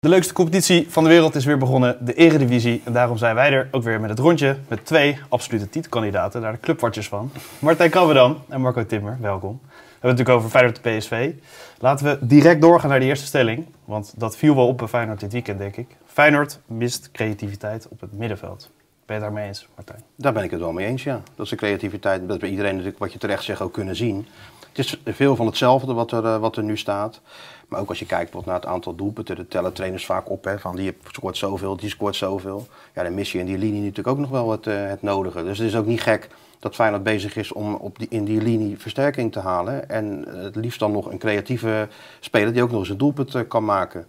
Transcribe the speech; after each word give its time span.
De 0.00 0.08
leukste 0.08 0.32
competitie 0.32 0.90
van 0.90 1.04
de 1.04 1.08
wereld 1.08 1.34
is 1.34 1.44
weer 1.44 1.58
begonnen, 1.58 2.04
de 2.04 2.14
Eredivisie. 2.14 2.82
En 2.84 2.92
daarom 2.92 3.16
zijn 3.16 3.34
wij 3.34 3.52
er 3.52 3.68
ook 3.70 3.82
weer 3.82 4.00
met 4.00 4.10
het 4.10 4.18
rondje 4.18 4.56
met 4.68 4.86
twee 4.86 5.18
absolute 5.28 5.68
titelkandidaten, 5.68 6.40
daar 6.40 6.52
de 6.52 6.60
clubwartjes 6.60 7.08
van. 7.08 7.30
Martijn 7.58 7.90
Krabbedam 7.90 8.38
en 8.48 8.60
Marco 8.60 8.86
Timmer, 8.86 9.18
welkom. 9.20 9.60
We 9.62 9.68
hebben 9.70 9.90
het 9.90 10.02
natuurlijk 10.02 10.38
over 10.38 10.50
Feyenoord 10.50 10.82
de 10.82 10.90
PSV. 10.90 11.32
Laten 11.78 12.06
we 12.06 12.26
direct 12.26 12.60
doorgaan 12.60 12.90
naar 12.90 13.00
de 13.00 13.06
eerste 13.06 13.26
stelling, 13.26 13.66
want 13.84 14.14
dat 14.16 14.36
viel 14.36 14.54
wel 14.54 14.66
op 14.66 14.78
bij 14.78 14.86
Feyenoord 14.86 15.20
dit 15.20 15.32
weekend, 15.32 15.58
denk 15.58 15.76
ik. 15.76 15.96
Feyenoord 16.06 16.60
mist 16.66 17.10
creativiteit 17.12 17.88
op 17.88 18.00
het 18.00 18.12
middenveld. 18.12 18.70
Ben 19.06 19.16
je 19.16 19.22
het 19.22 19.22
daarmee 19.22 19.46
eens, 19.46 19.68
Martijn? 19.74 20.02
Daar 20.16 20.32
ben 20.32 20.44
ik 20.44 20.50
het 20.50 20.60
wel 20.60 20.72
mee 20.72 20.86
eens, 20.86 21.02
ja. 21.02 21.20
Dat 21.34 21.44
is 21.44 21.50
de 21.50 21.56
creativiteit, 21.56 22.28
dat 22.28 22.38
bij 22.38 22.48
iedereen 22.48 22.72
natuurlijk, 22.72 22.98
wat 22.98 23.12
je 23.12 23.18
terecht 23.18 23.44
zegt, 23.44 23.60
ook 23.60 23.72
kunnen 23.72 23.96
zien. 23.96 24.26
Het 24.68 24.78
is 24.78 25.00
veel 25.04 25.36
van 25.36 25.46
hetzelfde 25.46 25.92
wat 25.92 26.12
er, 26.12 26.24
eh, 26.24 26.38
wat 26.38 26.56
er 26.56 26.62
nu 26.62 26.76
staat. 26.76 27.20
Maar 27.68 27.80
ook 27.80 27.88
als 27.88 27.98
je 27.98 28.06
kijkt 28.06 28.44
naar 28.44 28.54
het 28.54 28.66
aantal 28.66 28.94
doelpunten, 28.94 29.36
dat 29.36 29.50
tellen 29.50 29.72
trainers 29.72 30.06
vaak 30.06 30.30
op. 30.30 30.44
Hè, 30.44 30.58
van 30.58 30.76
die 30.76 30.96
scoort 31.12 31.36
zoveel, 31.36 31.76
die 31.76 31.90
scoort 31.90 32.16
zoveel. 32.16 32.66
Ja, 32.94 33.02
dan 33.02 33.14
mis 33.14 33.32
je 33.32 33.38
in 33.38 33.46
die 33.46 33.58
linie 33.58 33.80
natuurlijk 33.80 34.08
ook 34.08 34.18
nog 34.18 34.30
wel 34.30 34.50
het, 34.50 34.66
uh, 34.66 34.88
het 34.88 35.02
nodige. 35.02 35.44
Dus 35.44 35.58
het 35.58 35.66
is 35.66 35.76
ook 35.76 35.86
niet 35.86 36.00
gek 36.00 36.28
dat 36.58 36.74
Feyenoord 36.74 37.02
bezig 37.02 37.36
is 37.36 37.52
om 37.52 37.74
op 37.74 37.98
die, 37.98 38.08
in 38.10 38.24
die 38.24 38.42
linie 38.42 38.78
versterking 38.78 39.32
te 39.32 39.40
halen. 39.40 39.88
En 39.88 40.24
het 40.28 40.56
liefst 40.56 40.78
dan 40.78 40.92
nog 40.92 41.10
een 41.10 41.18
creatieve 41.18 41.88
speler 42.20 42.52
die 42.52 42.62
ook 42.62 42.70
nog 42.70 42.80
eens 42.80 42.88
een 42.88 42.98
doelpunt 42.98 43.34
uh, 43.34 43.42
kan 43.48 43.64
maken. 43.64 44.06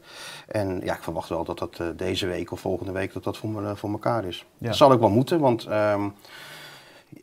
En 0.48 0.81
ja, 0.84 0.95
ik 0.95 1.03
verwacht 1.03 1.29
wel 1.29 1.43
dat 1.43 1.59
dat 1.59 1.81
deze 1.95 2.27
week 2.27 2.51
of 2.51 2.59
volgende 2.59 2.91
week 2.91 3.13
dat 3.13 3.23
dat 3.23 3.37
voor, 3.37 3.49
me, 3.49 3.76
voor 3.76 3.91
elkaar 3.91 4.26
is. 4.26 4.45
Ja. 4.57 4.67
Dat 4.67 4.76
zal 4.76 4.91
ook 4.91 4.99
wel 4.99 5.09
moeten, 5.09 5.39
want... 5.39 5.67
Um, 5.71 6.13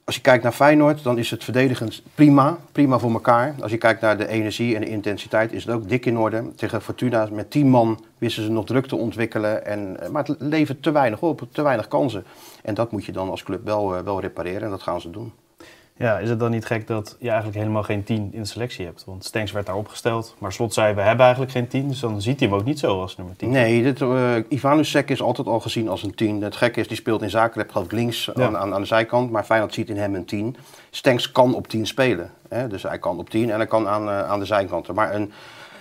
als 0.07 0.15
je 0.15 0.21
kijkt 0.21 0.43
naar 0.43 0.53
Feyenoord, 0.53 1.03
dan 1.03 1.19
is 1.19 1.31
het 1.31 1.45
verdedigend 1.45 2.03
prima, 2.15 2.59
prima 2.73 2.99
voor 2.99 3.13
elkaar. 3.13 3.55
Als 3.61 3.71
je 3.71 3.79
kijkt 3.79 4.01
naar 4.01 4.19
de 4.19 4.29
energie 4.29 4.75
en 4.75 4.81
de 4.81 4.89
intensiteit, 4.89 5.53
is 5.53 5.65
het 5.65 5.75
ook 5.75 5.89
dik 5.89 6.07
in 6.07 6.19
orde. 6.19 6.55
Tegen 6.55 6.83
Fortuna 6.83 7.29
met 7.33 7.51
10 7.51 7.69
man 7.69 8.05
wisten 8.19 8.43
ze 8.43 8.51
nog 8.51 8.67
druk 8.67 8.87
te 8.87 8.97
ontwikkelen. 8.97 9.67
En, 9.67 9.97
maar 10.11 10.25
het 10.25 10.37
levert 10.39 10.83
te 10.83 10.91
weinig 10.91 11.23
op, 11.23 11.47
te 11.53 11.63
weinig 11.63 11.89
kansen. 11.89 12.25
En 12.63 12.75
dat 12.75 12.93
moet 12.93 13.05
je 13.05 13.13
dan 13.13 13.31
als 13.31 13.43
club 13.43 13.65
wel, 13.65 14.05
wel 14.05 14.21
repareren 14.21 14.63
en 14.63 14.71
dat 14.71 14.83
gaan 14.83 15.01
ze 15.01 15.11
doen. 15.11 15.33
Ja, 15.99 16.19
is 16.19 16.29
het 16.29 16.39
dan 16.39 16.51
niet 16.51 16.65
gek 16.65 16.87
dat 16.87 17.17
je 17.19 17.29
eigenlijk 17.29 17.59
helemaal 17.59 17.83
geen 17.83 18.05
10 18.05 18.29
in 18.33 18.41
de 18.41 18.47
selectie 18.47 18.85
hebt? 18.85 19.05
Want 19.05 19.25
Stenks 19.25 19.53
werd 19.53 19.67
daar 19.67 19.77
opgesteld, 19.77 20.35
maar 20.39 20.53
Slot 20.53 20.75
zei 20.75 20.95
we 20.95 21.01
hebben 21.01 21.25
eigenlijk 21.25 21.53
geen 21.53 21.69
10, 21.69 21.89
dus 21.89 22.01
dan 22.01 22.23
ziet 22.23 22.41
hij 22.41 22.49
hem 22.49 22.59
ook 22.59 22.65
niet 22.65 22.79
zo 22.79 23.01
als 23.01 23.17
nummer 23.17 23.37
10. 23.37 23.51
Nee, 23.51 23.83
dit, 23.83 24.01
uh, 24.01 24.35
Ivanusek 24.49 25.11
is 25.11 25.23
altijd 25.23 25.47
al 25.47 25.61
gezien 25.61 25.89
als 25.89 26.03
een 26.03 26.15
10. 26.15 26.43
Het 26.43 26.57
gekke 26.57 26.81
is, 26.81 26.89
die 26.89 26.97
speelt 26.97 27.23
in 27.23 27.31
Zagreb 27.31 27.71
geloof 27.71 27.87
ik 27.87 27.93
links 27.93 28.31
ja. 28.35 28.47
aan, 28.47 28.57
aan, 28.57 28.75
aan, 28.75 28.81
de 28.81 28.87
zijkant, 28.87 29.31
maar 29.31 29.45
Feyenoord 29.45 29.75
ziet 29.75 29.89
in 29.89 29.97
hem 29.97 30.15
een 30.15 30.25
10. 30.25 30.57
Stenks 30.91 31.33
kan 31.33 31.55
op 31.55 31.69
10 31.69 31.87
spelen, 31.87 32.31
hè? 32.49 32.69
dus 32.69 32.83
hij 32.83 32.99
kan 32.99 33.19
op 33.19 33.31
10 33.31 33.51
en 33.51 33.57
hij 33.57 33.67
kan 33.67 33.89
aan, 33.89 34.09
uh, 34.09 34.29
aan 34.29 34.39
de 34.39 34.45
zijkanten. 34.45 34.95
Maar 34.95 35.15
een 35.15 35.33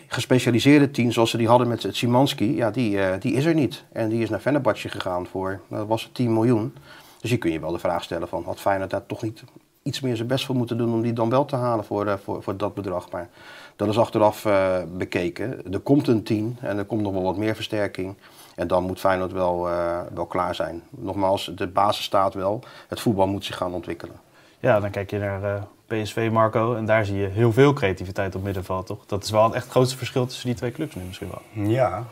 gespecialiseerde 0.07 0.91
10 0.91 1.13
zoals 1.13 1.29
ze 1.29 1.37
die 1.37 1.47
hadden 1.47 1.67
met 1.67 1.83
het 1.83 1.95
Simanski, 1.95 2.55
ja, 2.55 2.71
die, 2.71 2.97
uh, 2.97 3.07
die 3.19 3.33
is 3.33 3.45
er 3.45 3.53
niet. 3.53 3.83
En 3.91 4.09
die 4.09 4.21
is 4.21 4.29
naar 4.29 4.39
Fenerbahce 4.39 4.89
gegaan 4.89 5.27
voor, 5.27 5.59
dat 5.69 5.87
was 5.87 6.09
10 6.11 6.33
miljoen. 6.33 6.73
Dus 7.21 7.29
hier 7.29 7.39
kun 7.39 7.51
je 7.51 7.59
wel 7.59 7.71
de 7.71 7.79
vraag 7.79 8.03
stellen 8.03 8.27
van, 8.27 8.43
had 8.43 8.59
Feyenoord 8.59 8.89
daar 8.89 9.05
toch 9.05 9.21
niet 9.21 9.43
iets 9.85 9.99
meer 9.99 10.15
zijn 10.15 10.27
best 10.27 10.45
voor 10.45 10.55
moeten 10.55 10.77
doen 10.77 10.93
om 10.93 11.01
die 11.01 11.13
dan 11.13 11.29
wel 11.29 11.45
te 11.45 11.55
halen 11.55 11.85
voor, 11.85 12.05
uh, 12.05 12.13
voor, 12.23 12.43
voor 12.43 12.57
dat 12.57 12.73
bedrag. 12.73 13.11
Maar 13.11 13.29
dat 13.75 13.87
is 13.87 13.97
achteraf 13.97 14.45
uh, 14.45 14.77
bekeken. 14.97 15.73
Er 15.73 15.79
komt 15.79 16.07
een 16.07 16.23
10 16.23 16.57
en 16.61 16.77
er 16.77 16.85
komt 16.85 17.01
nog 17.01 17.13
wel 17.13 17.23
wat 17.23 17.37
meer 17.37 17.55
versterking. 17.55 18.15
En 18.55 18.67
dan 18.67 18.83
moet 18.83 18.99
Feyenoord 18.99 19.31
wel, 19.31 19.69
uh, 19.69 19.99
wel 20.13 20.25
klaar 20.25 20.55
zijn. 20.55 20.83
Nogmaals, 20.89 21.51
de 21.55 21.67
basis 21.67 22.05
staat 22.05 22.33
wel. 22.33 22.63
Het 22.87 22.99
voetbal 22.99 23.27
moet 23.27 23.45
zich 23.45 23.57
gaan 23.57 23.73
ontwikkelen. 23.73 24.15
Ja, 24.59 24.79
dan 24.79 24.89
kijk 24.89 25.09
je 25.09 25.17
naar 25.17 25.67
PSV, 25.87 26.29
Marco. 26.31 26.75
En 26.75 26.85
daar 26.85 27.05
zie 27.05 27.17
je 27.17 27.27
heel 27.27 27.51
veel 27.51 27.73
creativiteit 27.73 28.35
op 28.35 28.43
middenveld, 28.43 28.85
toch? 28.85 29.05
Dat 29.05 29.23
is 29.23 29.29
wel 29.29 29.53
echt 29.53 29.63
het 29.63 29.71
grootste 29.71 29.97
verschil 29.97 30.25
tussen 30.25 30.47
die 30.47 30.55
twee 30.55 30.71
clubs 30.71 30.95
nu 30.95 31.03
misschien 31.03 31.29
wel. 31.29 31.65
Ja, 31.67 32.03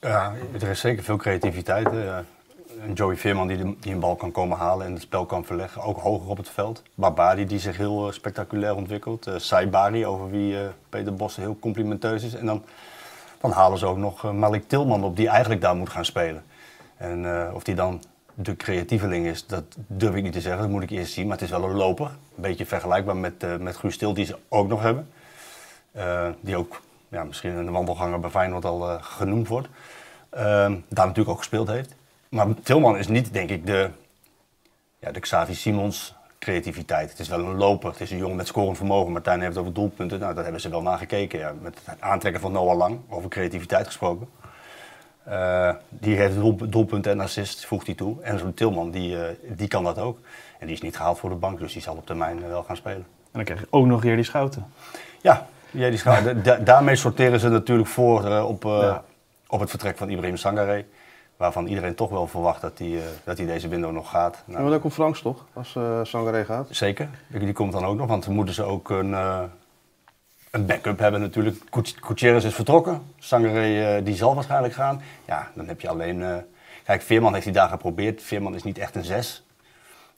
ja 0.00 0.32
er 0.60 0.68
is 0.68 0.80
zeker 0.80 1.02
veel 1.02 1.16
creativiteit. 1.16 1.88
Een 2.86 2.92
Joey 2.92 3.16
Veerman 3.16 3.46
die, 3.46 3.56
de, 3.56 3.74
die 3.80 3.92
een 3.92 4.00
bal 4.00 4.16
kan 4.16 4.32
komen 4.32 4.58
halen 4.58 4.86
en 4.86 4.92
het 4.92 5.02
spel 5.02 5.26
kan 5.26 5.44
verleggen. 5.44 5.82
Ook 5.82 5.98
hoger 5.98 6.28
op 6.28 6.36
het 6.36 6.48
veld. 6.48 6.82
Babadi 6.94 7.46
die 7.46 7.58
zich 7.58 7.76
heel 7.76 8.06
uh, 8.06 8.12
spectaculair 8.12 8.74
ontwikkelt. 8.74 9.26
Uh, 9.26 9.34
Saibari 9.36 10.06
over 10.06 10.30
wie 10.30 10.52
uh, 10.52 10.60
Peter 10.88 11.14
Bossen 11.14 11.42
heel 11.42 11.58
complimenteus 11.58 12.22
is. 12.22 12.34
En 12.34 12.46
dan, 12.46 12.64
dan 13.40 13.50
halen 13.50 13.78
ze 13.78 13.86
ook 13.86 13.96
nog 13.96 14.32
Malik 14.32 14.68
Tilman 14.68 15.04
op 15.04 15.16
die 15.16 15.28
eigenlijk 15.28 15.60
daar 15.60 15.76
moet 15.76 15.88
gaan 15.88 16.04
spelen. 16.04 16.44
En 16.96 17.52
of 17.52 17.62
die 17.62 17.74
dan 17.74 18.02
de 18.34 18.56
creatieveling 18.56 19.26
is, 19.26 19.46
dat 19.46 19.64
durf 19.76 20.14
ik 20.14 20.22
niet 20.22 20.32
te 20.32 20.40
zeggen. 20.40 20.62
Dat 20.62 20.70
moet 20.70 20.82
ik 20.82 20.90
eerst 20.90 21.12
zien. 21.12 21.26
Maar 21.26 21.36
het 21.36 21.44
is 21.44 21.50
wel 21.50 21.64
een 21.64 21.76
loper. 21.76 22.06
Een 22.06 22.42
beetje 22.42 22.66
vergelijkbaar 22.66 23.16
met, 23.16 23.60
met 23.60 23.76
Guus 23.76 23.94
Stil 23.94 24.14
die 24.14 24.24
ze 24.24 24.38
ook 24.48 24.68
nog 24.68 24.82
hebben. 24.82 25.08
die 26.40 26.56
ook 26.56 26.80
ja, 27.08 27.24
misschien 27.24 27.50
een 27.50 27.70
wandelganger 27.70 28.20
bij 28.20 28.30
Feyenoord 28.30 28.64
al 28.64 28.98
genoemd 29.00 29.48
wordt. 29.48 29.68
daar 30.30 30.82
natuurlijk 30.88 31.28
ook 31.28 31.38
gespeeld 31.38 31.68
heeft. 31.68 31.94
Maar 32.34 32.46
Tilman 32.62 32.96
is 32.96 33.08
niet, 33.08 33.32
denk 33.32 33.50
ik, 33.50 33.66
de, 33.66 33.90
ja, 34.98 35.12
de 35.12 35.20
Xavi 35.20 35.54
Simons 35.54 36.14
creativiteit. 36.38 37.10
Het 37.10 37.18
is 37.18 37.28
wel 37.28 37.38
een 37.38 37.56
loper, 37.56 37.90
het 37.90 38.00
is 38.00 38.10
een 38.10 38.16
jongen 38.16 38.36
met 38.36 38.46
scorend 38.46 38.76
vermogen. 38.76 39.12
Martijn 39.12 39.40
heeft 39.40 39.52
het 39.52 39.60
over 39.60 39.72
doelpunten, 39.72 40.18
nou, 40.18 40.34
daar 40.34 40.42
hebben 40.42 40.60
ze 40.60 40.68
wel 40.68 40.82
naar 40.82 40.98
gekeken. 40.98 41.38
Ja. 41.38 41.54
Met 41.60 41.80
het 41.84 42.00
aantrekken 42.00 42.40
van 42.40 42.52
Noah 42.52 42.76
Lang, 42.76 42.98
over 43.08 43.30
creativiteit 43.30 43.86
gesproken. 43.86 44.28
Uh, 45.28 45.74
die 45.88 46.16
heeft 46.16 46.36
doelpunten 46.72 47.12
en 47.12 47.20
assist, 47.20 47.66
voegt 47.66 47.86
hij 47.86 47.94
toe. 47.94 48.22
En 48.22 48.38
zo'n 48.38 48.54
Tilman, 48.54 48.90
die, 48.90 49.16
uh, 49.16 49.22
die 49.42 49.68
kan 49.68 49.84
dat 49.84 49.98
ook. 49.98 50.18
En 50.58 50.66
die 50.66 50.76
is 50.76 50.82
niet 50.82 50.96
gehaald 50.96 51.18
voor 51.18 51.30
de 51.30 51.36
bank, 51.36 51.58
dus 51.58 51.72
die 51.72 51.82
zal 51.82 51.96
op 51.96 52.06
termijn 52.06 52.48
wel 52.48 52.62
gaan 52.62 52.76
spelen. 52.76 53.06
En 53.06 53.30
dan 53.32 53.44
krijg 53.44 53.60
je 53.60 53.66
ook 53.70 53.86
nog 53.86 54.02
hier 54.02 54.14
die 54.14 54.24
Schouten. 54.24 54.66
Ja, 55.20 55.46
die 55.70 55.96
Schouten. 55.96 56.42
da 56.42 56.56
daarmee 56.56 56.96
sorteren 56.96 57.40
ze 57.40 57.48
natuurlijk 57.48 57.88
voor 57.88 58.42
op, 58.42 58.62
ja. 58.62 59.04
op 59.46 59.60
het 59.60 59.70
vertrek 59.70 59.96
van 59.96 60.08
Ibrahim 60.08 60.36
Sangare 60.36 60.84
waarvan 61.36 61.66
iedereen 61.66 61.94
toch 61.94 62.10
wel 62.10 62.26
verwacht 62.26 62.60
dat 62.60 62.78
hij, 62.78 62.88
uh, 62.88 63.02
dat 63.24 63.38
hij 63.38 63.46
deze 63.46 63.68
window 63.68 63.92
nog 63.92 64.10
gaat. 64.10 64.42
Nou, 64.44 64.62
maar 64.62 64.70
dan 64.70 64.80
komt 64.80 64.92
Franks 64.92 65.22
toch, 65.22 65.44
als 65.52 65.74
uh, 65.74 66.00
Sangare 66.02 66.44
gaat? 66.44 66.68
Zeker, 66.70 67.08
die 67.28 67.52
komt 67.52 67.72
dan 67.72 67.84
ook 67.84 67.96
nog, 67.96 68.06
want 68.06 68.24
dan 68.24 68.34
moeten 68.34 68.54
ze 68.54 68.62
ook 68.62 68.90
een, 68.90 69.10
uh, 69.10 69.42
een 70.50 70.66
backup 70.66 70.98
hebben 70.98 71.20
natuurlijk. 71.20 71.56
Gutierrez 72.00 72.44
is 72.44 72.54
vertrokken, 72.54 73.02
Sangare 73.18 74.02
die 74.02 74.14
zal 74.14 74.34
waarschijnlijk 74.34 74.74
gaan. 74.74 75.02
Ja, 75.24 75.50
dan 75.54 75.66
heb 75.66 75.80
je 75.80 75.88
alleen... 75.88 76.44
kijk, 76.84 77.02
Veerman 77.02 77.32
heeft 77.32 77.44
hij 77.44 77.54
daar 77.54 77.68
geprobeerd. 77.68 78.22
Veerman 78.22 78.54
is 78.54 78.62
niet 78.62 78.78
echt 78.78 78.94
een 78.94 79.04
zes. 79.04 79.44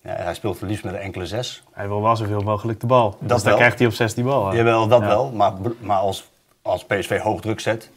Ja, 0.07 0.13
hij 0.13 0.35
speelt 0.35 0.61
liefst 0.61 0.85
met 0.85 0.95
een 0.95 1.01
enkele 1.01 1.27
zes. 1.27 1.63
Hij 1.73 1.89
wil 1.89 2.03
wel 2.03 2.17
zoveel 2.17 2.41
mogelijk 2.41 2.81
de 2.81 2.87
bal. 2.87 3.11
Dat 3.21 3.29
dus 3.29 3.43
dan 3.43 3.55
krijgt 3.55 3.79
hij 3.79 3.87
op 3.87 3.93
zes 3.93 4.15
die 4.15 4.25
bal. 4.25 4.49
Hè? 4.49 4.57
Jawel, 4.57 4.89
dat 4.89 5.01
ja. 5.01 5.07
wel. 5.07 5.31
Maar, 5.31 5.53
maar 5.79 5.97
als, 5.97 6.31
als 6.63 6.85
PSV 6.85 7.21
hoog 7.21 7.41
druk 7.41 7.61
zet, 7.61 7.91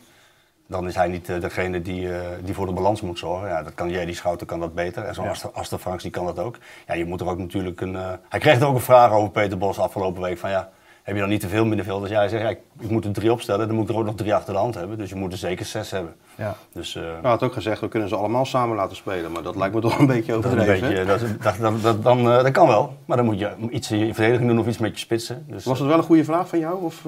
dan 0.70 0.88
is 0.88 0.96
hij 0.96 1.08
niet 1.08 1.30
uh, 1.30 1.42
degene 1.42 1.82
die, 1.82 2.02
uh, 2.02 2.20
die 2.44 2.54
voor 2.54 2.66
de 2.66 2.72
balans 2.72 3.02
moet 3.02 3.20
zorgen. 3.20 3.48
Ja, 3.48 3.64
dat 3.64 3.74
kan 3.74 3.90
Jerry 3.90 4.14
Schouten 4.14 4.48
kan 4.48 4.60
dat 4.60 4.74
beter. 4.76 5.04
En 5.04 5.14
zo'n 5.14 5.26
ja. 5.26 5.34
Aster 5.54 5.78
Franks 5.78 6.04
die 6.04 6.12
kan 6.12 6.26
dat 6.26 6.40
ook. 6.40 6.58
Ja, 6.88 6.94
je 6.94 7.06
moet 7.06 7.22
er 7.22 7.30
ook 7.30 7.38
natuurlijk 7.38 7.82
een... 7.82 7.94
Uh... 7.94 8.12
Hij 8.30 8.40
kreeg 8.40 8.62
ook 8.62 8.76
een 8.76 8.82
vraag 8.82 9.12
over 9.12 9.30
Peter 9.30 9.58
Bos 9.58 9.80
afgelopen 9.80 10.22
week. 10.22 10.38
Van 10.38 10.50
ja, 10.50 10.70
heb 11.04 11.16
je 11.16 11.22
dan 11.22 11.30
niet 11.30 11.40
te 11.40 11.48
veel 11.48 11.66
middenvelders? 11.66 12.12
Ja, 12.12 12.18
hij 12.18 12.28
zegt, 12.30 12.44
ja, 12.44 12.50
ik, 12.50 12.60
ik, 12.80 12.90
moet 12.90 13.06
er 13.06 13.12
drie 13.12 13.32
opstellen. 13.32 13.68
Dan 13.68 13.76
moet 13.76 13.90
ik 13.90 13.90
er 13.90 14.00
ook 14.00 14.06
nog 14.06 14.16
drie 14.16 14.36
achter 14.36 14.54
de 14.54 14.60
hand 14.60 14.76
hebben. 14.76 14.98
Dus 14.98 15.10
je 15.10 15.16
moet 15.16 15.32
er 15.32 15.38
zeker 15.38 15.66
zes 15.66 15.92
hebben. 15.92 16.16
Ja. 16.36 16.56
Dus, 16.74 16.94
nou, 16.94 17.26
had 17.26 17.44
ook 17.44 17.54
gezegd, 17.54 17.82
we 17.82 17.88
kunnen 17.88 18.10
ze 18.10 18.16
allemaal 18.16 18.46
samen 18.46 18.76
laten 18.76 18.96
spelen. 18.96 19.32
Maar 19.32 19.44
dat 19.44 19.56
lijkt 19.56 19.76
me 19.76 19.82
toch 19.82 20.00
een 20.00 20.08
beetje 20.08 20.34
overdreven. 20.34 20.74
Een 20.74 20.90
beetje, 20.90 21.06
dat, 21.06 21.20
dat, 21.42 21.56
dat, 21.60 21.82
dat, 21.82 22.04
dan, 22.04 22.24
dat 22.24 22.52
kan 22.52 22.68
wel. 22.68 22.98
Maar 23.06 23.18
dan 23.18 23.26
moet 23.26 23.40
je 23.40 23.52
iets 23.70 23.92
in 23.92 24.06
je 24.06 24.14
verdediging 24.14 24.50
doen 24.50 24.60
of 24.60 24.68
iets 24.68 24.78
met 24.78 24.92
je 24.92 25.00
spitsen. 25.00 25.46
Dus, 25.48 25.66
Was 25.66 25.80
het 25.80 25.88
wel 25.88 25.98
een 25.98 26.04
goede 26.04 26.24
vraag 26.24 26.48
van 26.48 26.60
jou? 26.60 26.84
Of, 26.84 27.06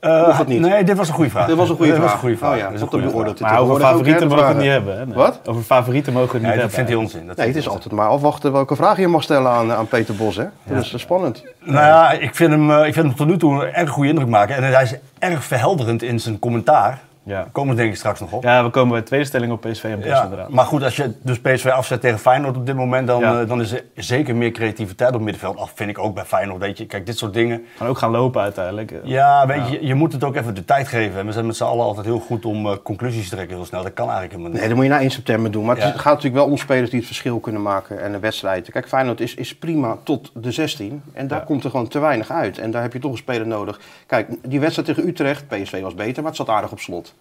uh... 0.00 0.40
Niet? 0.46 0.60
Nee, 0.60 0.84
dit 0.84 0.96
was 0.96 1.08
een 1.08 1.14
goede 1.14 1.30
vraag. 1.30 1.46
Dit 1.46 1.56
was 1.56 1.68
een 1.68 1.76
goede 1.76 1.94
vraag. 1.94 2.02
Was 2.04 2.12
een 2.12 2.18
goede 2.18 2.36
vraag. 2.36 2.52
Oh, 2.52 2.58
ja. 2.58 2.70
dat 2.70 2.94
is 2.94 3.10
beoordeeld. 3.10 3.40
Maar 3.40 3.58
over 3.58 3.80
favorieten 3.80 4.28
mogen 4.28 4.42
we 4.42 4.48
het 4.48 4.58
niet 4.58 4.70
hebben. 4.70 4.98
Hè? 4.98 5.06
Nee. 5.06 5.14
Wat? 5.14 5.40
Over 5.44 5.62
favorieten 5.62 6.12
mogen 6.12 6.28
we 6.28 6.34
het 6.34 6.42
niet 6.42 6.50
hebben. 6.50 6.66
Dat 6.66 6.74
vindt 6.74 6.90
hij 6.90 6.98
onzin. 6.98 7.26
Dat 7.26 7.36
nee, 7.36 7.46
het 7.46 7.56
is 7.56 7.68
altijd 7.68 7.94
maar 7.94 8.08
afwachten 8.08 8.52
welke 8.52 8.76
vraag 8.76 8.98
je 8.98 9.08
mag 9.08 9.22
stellen 9.22 9.50
aan, 9.50 9.72
aan 9.72 9.86
Peter 9.86 10.14
Bos. 10.14 10.36
Hè? 10.36 10.44
Dat 10.64 10.84
is 10.84 11.00
spannend. 11.00 11.44
Nou 11.60 11.86
ja, 11.86 12.10
ik 12.10 12.34
vind, 12.34 12.50
hem, 12.50 12.70
ik 12.70 12.94
vind 12.94 13.06
hem 13.06 13.14
tot 13.14 13.26
nu 13.26 13.36
toe 13.36 13.52
een 13.52 13.72
erg 13.72 13.90
goede 13.90 14.08
indruk 14.08 14.28
maken. 14.28 14.56
En 14.56 14.62
hij 14.62 14.82
is 14.82 14.94
erg 15.18 15.44
verhelderend 15.44 16.02
in 16.02 16.20
zijn 16.20 16.38
commentaar. 16.38 16.98
Ja. 17.26 17.46
Komen 17.52 17.74
we 17.74 17.80
denk 17.80 17.92
ik 17.92 17.98
straks 17.98 18.20
nog 18.20 18.32
op. 18.32 18.42
Ja, 18.42 18.64
we 18.64 18.70
komen 18.70 18.90
bij 18.90 19.00
de 19.00 19.06
tweede 19.06 19.26
stelling 19.26 19.52
op 19.52 19.60
PSV 19.60 19.84
en 19.84 19.96
Bos 19.96 20.06
ja, 20.06 20.22
inderdaad. 20.22 20.48
Maar 20.48 20.64
goed, 20.64 20.82
als 20.82 20.96
je 20.96 21.12
dus 21.22 21.40
PSV 21.40 21.66
afzet 21.66 22.00
tegen 22.00 22.18
Feyenoord 22.18 22.56
op 22.56 22.66
dit 22.66 22.74
moment, 22.74 23.06
dan, 23.06 23.20
ja. 23.20 23.40
uh, 23.40 23.48
dan 23.48 23.60
is 23.60 23.72
er 23.72 23.84
zeker 23.94 24.36
meer 24.36 24.50
creativiteit 24.50 25.14
op 25.14 25.20
middenveld. 25.20 25.56
Af 25.56 25.72
vind 25.74 25.90
ik 25.90 25.98
ook 25.98 26.14
bij 26.14 26.24
Feyenoord, 26.24 26.60
weet 26.60 26.78
je. 26.78 26.86
Kijk, 26.86 27.06
dit 27.06 27.18
soort 27.18 27.34
dingen... 27.34 27.64
Gaan 27.76 27.88
ook 27.88 27.98
gaan 27.98 28.10
lopen 28.10 28.42
uiteindelijk. 28.42 28.92
Ja, 29.04 29.46
weet 29.46 29.68
je, 29.68 29.86
je 29.86 29.94
moet 29.94 30.12
het 30.12 30.24
ook 30.24 30.36
even 30.36 30.54
de 30.54 30.64
tijd 30.64 30.88
geven. 30.88 31.20
En 31.20 31.26
we 31.26 31.32
zijn 31.32 31.46
met 31.46 31.56
z'n 31.56 31.64
allen 31.64 31.84
altijd 31.84 32.06
heel 32.06 32.18
goed 32.18 32.44
om 32.44 32.66
uh, 32.66 32.72
conclusies 32.82 33.28
te 33.28 33.34
trekken 33.34 33.56
heel 33.56 33.64
snel. 33.64 33.82
Dat 33.82 33.92
kan 33.92 34.04
eigenlijk 34.04 34.32
helemaal 34.32 34.52
niet. 34.52 34.60
Nee, 34.60 34.68
dat 34.68 34.76
moet 34.76 34.86
je 34.86 34.92
na 34.92 35.00
1 35.00 35.10
september 35.10 35.50
doen. 35.50 35.64
Maar 35.64 35.76
het 35.76 35.84
gaat 35.84 36.04
natuurlijk 36.04 36.34
wel 36.34 36.46
om 36.46 36.56
spelers 36.56 36.90
die 36.90 36.98
het 36.98 37.08
verschil 37.08 37.40
kunnen 37.40 37.62
maken 37.62 38.02
en 38.02 38.14
een 38.14 38.20
wedstrijd. 38.20 38.70
Kijk, 38.70 38.88
Feyenoord 38.88 39.20
is, 39.20 39.34
is 39.34 39.56
prima 39.56 39.96
tot 40.02 40.30
de 40.34 40.52
16. 40.52 41.02
En 41.12 41.28
daar 41.28 41.44
komt 41.44 41.64
er 41.64 41.70
gewoon 41.70 41.88
te 41.88 41.98
weinig 41.98 42.30
uit. 42.30 42.58
En 42.58 42.70
daar 42.70 42.82
heb 42.82 42.92
je 42.92 42.98
toch 42.98 43.10
een 43.10 43.16
speler 43.16 43.46
nodig. 43.46 43.80
Kijk, 44.06 44.28
die 44.42 44.60
wedstrijd 44.60 44.88
tegen 44.88 45.08
Utrecht, 45.08 45.48
PSV 45.48 45.80
was 45.80 45.94
beter, 45.94 46.22
maar 46.22 46.32
het 46.32 46.40
zat 46.40 46.48
aardig 46.48 46.72
op 46.72 46.78
slot. 46.78 47.14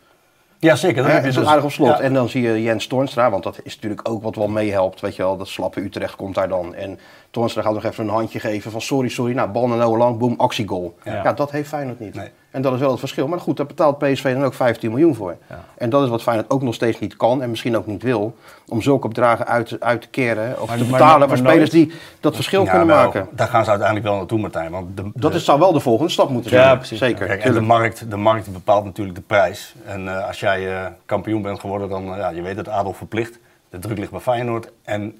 Ja, 0.59 0.75
zeker. 0.75 1.03
Dan 1.03 1.11
heb 1.11 1.25
je 1.25 1.31
dus 1.31 1.45
aardig 1.45 1.63
op 1.63 1.71
slot. 1.71 1.87
Ja. 1.87 1.99
En 1.99 2.13
dan 2.13 2.29
zie 2.29 2.41
je 2.41 2.61
Jens 2.61 2.87
Toornstra, 2.87 3.29
want 3.29 3.43
dat 3.43 3.59
is 3.63 3.75
natuurlijk 3.75 4.09
ook 4.09 4.23
wat 4.23 4.35
wel 4.35 4.47
meehelpt. 4.47 5.01
Weet 5.01 5.15
je 5.15 5.21
wel, 5.21 5.37
dat 5.37 5.47
slappe 5.47 5.81
Utrecht 5.81 6.15
komt 6.15 6.35
daar 6.35 6.49
dan. 6.49 6.75
En 6.75 6.99
Toornstra 7.35 7.61
gaat 7.61 7.73
nog 7.73 7.83
even 7.83 8.03
een 8.03 8.09
handje 8.13 8.39
geven 8.39 8.71
van 8.71 8.81
sorry, 8.81 9.09
sorry. 9.09 9.33
Nou, 9.33 9.49
bal 9.49 9.67
naar 9.67 9.77
Noah 9.77 9.97
Lang, 9.97 10.17
boom, 10.17 10.33
actiegoal. 10.37 10.95
Ja. 11.03 11.13
Ja. 11.23 11.33
dat 11.33 11.51
heeft 11.51 11.67
Feyenoord 11.69 11.99
niet. 11.99 12.13
Nee. 12.15 12.29
En 12.51 12.61
dat 12.61 12.73
is 12.73 12.79
wel 12.79 12.89
het 12.89 12.99
verschil. 12.99 13.27
Maar 13.27 13.39
goed, 13.39 13.57
daar 13.57 13.65
betaalt 13.65 13.97
PSV 13.97 14.33
dan 14.33 14.43
ook 14.43 14.53
15 14.53 14.89
miljoen 14.89 15.15
voor. 15.15 15.35
Ja. 15.49 15.63
En 15.77 15.89
dat 15.89 16.03
is 16.03 16.09
wat 16.09 16.21
Feyenoord 16.23 16.49
ook 16.49 16.61
nog 16.61 16.73
steeds 16.73 16.99
niet 16.99 17.15
kan 17.17 17.41
en 17.41 17.49
misschien 17.49 17.77
ook 17.77 17.85
niet 17.87 18.03
wil. 18.03 18.35
Om 18.67 18.81
zulke 18.81 19.07
bedragen 19.07 19.47
uit, 19.47 19.77
uit 19.79 20.01
te 20.01 20.07
keren 20.07 20.61
of 20.61 20.67
Maar- 20.67 20.77
te 20.77 20.83
betalen 20.83 21.19
maar 21.19 21.27
voor 21.27 21.37
nooit- 21.37 21.49
spelers 21.49 21.69
die 21.69 21.91
dat 22.19 22.35
verschil 22.35 22.63
Ja, 22.63 22.69
kunnen 22.69 22.87
maken. 22.87 23.27
Daar 23.31 23.47
gaan 23.47 23.63
ze 23.63 23.69
uiteindelijk 23.69 24.07
wel 24.07 24.17
naartoe, 24.17 24.39
Martijn. 24.39 24.71
Want 24.71 24.97
de, 24.97 25.11
Dat 25.13 25.33
is, 25.33 25.45
zou 25.45 25.59
wel 25.59 25.73
de 25.73 25.79
volgende 25.79 26.11
stap 26.11 26.29
moeten 26.29 26.51
Ja, 26.51 26.63
zijn. 26.63 26.77
precies. 26.77 26.99
Zeker. 26.99 27.25
Kijk, 27.27 27.43
en 27.43 27.53
de 27.53 27.61
markt, 27.61 28.11
de 28.11 28.17
markt 28.17 28.53
bepaalt 28.53 28.85
natuurlijk 28.85 29.15
de 29.15 29.23
prijs. 29.27 29.75
En 29.85 30.07
eh, 30.17 30.27
als 30.27 30.39
jij 30.39 30.73
eh, 30.73 30.85
kampioen 31.05 31.41
bent 31.41 31.59
geworden, 31.59 31.89
dan 31.89 32.09
uh, 32.11 32.17
ja, 32.17 32.29
je 32.29 32.41
weet 32.41 32.57
het, 32.57 32.69
Adolf 32.69 32.97
verplicht. 32.97 33.39
De 33.69 33.79
druk 33.79 33.97
ligt 33.97 34.11
bij 34.11 34.19
Feyenoord. 34.19 34.71
En, 34.83 35.19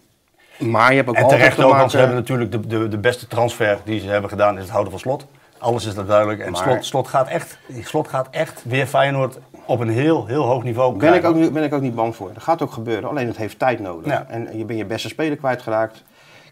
Maar 0.59 0.89
je 0.89 0.95
hebt 0.95 1.09
ook 1.09 1.15
en 1.15 1.21
altijd 1.21 1.39
terecht 1.39 1.57
te 1.57 1.61
ook, 1.63 1.71
maken... 1.71 1.79
want 1.79 1.91
ze 1.91 1.97
hebben 1.97 2.15
natuurlijk 2.15 2.51
de, 2.51 2.67
de, 2.67 2.87
de 2.87 2.97
beste 2.97 3.27
transfer 3.27 3.77
die 3.83 3.99
ze 3.99 4.07
hebben 4.07 4.29
gedaan, 4.29 4.55
is 4.55 4.61
het 4.61 4.69
houden 4.71 4.91
van 4.91 4.99
slot. 5.01 5.25
Alles 5.57 5.85
is 5.85 5.93
dat 5.93 6.07
duidelijk. 6.07 6.39
En 6.39 6.51
Maar- 6.51 6.61
slot, 6.63 6.85
slot, 6.85 7.07
gaat 7.07 7.27
echt, 7.27 7.57
slot 7.81 8.07
gaat 8.07 8.27
echt 8.31 8.61
weer 8.65 8.85
Feyenoord 8.85 9.37
op 9.65 9.79
een 9.79 9.89
heel, 9.89 10.25
heel 10.25 10.43
hoog 10.43 10.63
niveau 10.63 10.97
Ben 10.97 11.13
ik, 11.13 11.25
ook 11.25 11.35
niet, 11.35 11.53
ben 11.53 11.63
ik 11.63 11.73
ook 11.73 11.81
niet 11.81 11.95
bang 11.95 12.15
voor. 12.15 12.33
Dat 12.33 12.43
gaat 12.43 12.61
ook 12.61 12.71
gebeuren. 12.71 13.09
Alleen 13.09 13.27
het 13.27 13.37
heeft 13.37 13.59
tijd 13.59 13.79
nodig. 13.79 14.11
Ja. 14.11 14.25
En 14.29 14.57
je 14.57 14.65
bent 14.65 14.79
je 14.79 14.85
beste 14.85 15.07
speler 15.07 15.37
kwijtgeraakt. 15.37 16.03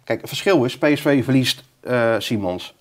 Kijk, 0.04 0.20
het 0.20 0.30
verschil 0.30 0.64
is, 0.64 0.78
PSV 0.78 1.24
verliest 1.24 1.64
eh, 1.82 2.14
Simons. 2.18 2.76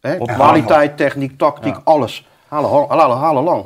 Hè? 0.00 0.16
Op 0.16 0.26
Kwaliteit, 0.28 0.96
techniek, 0.96 1.38
tactiek, 1.38 1.74
Ja. 1.74 1.80
alles. 1.84 2.28
Halen, 2.48 2.88
halen, 2.88 3.16
halen 3.16 3.42
lang. 3.42 3.64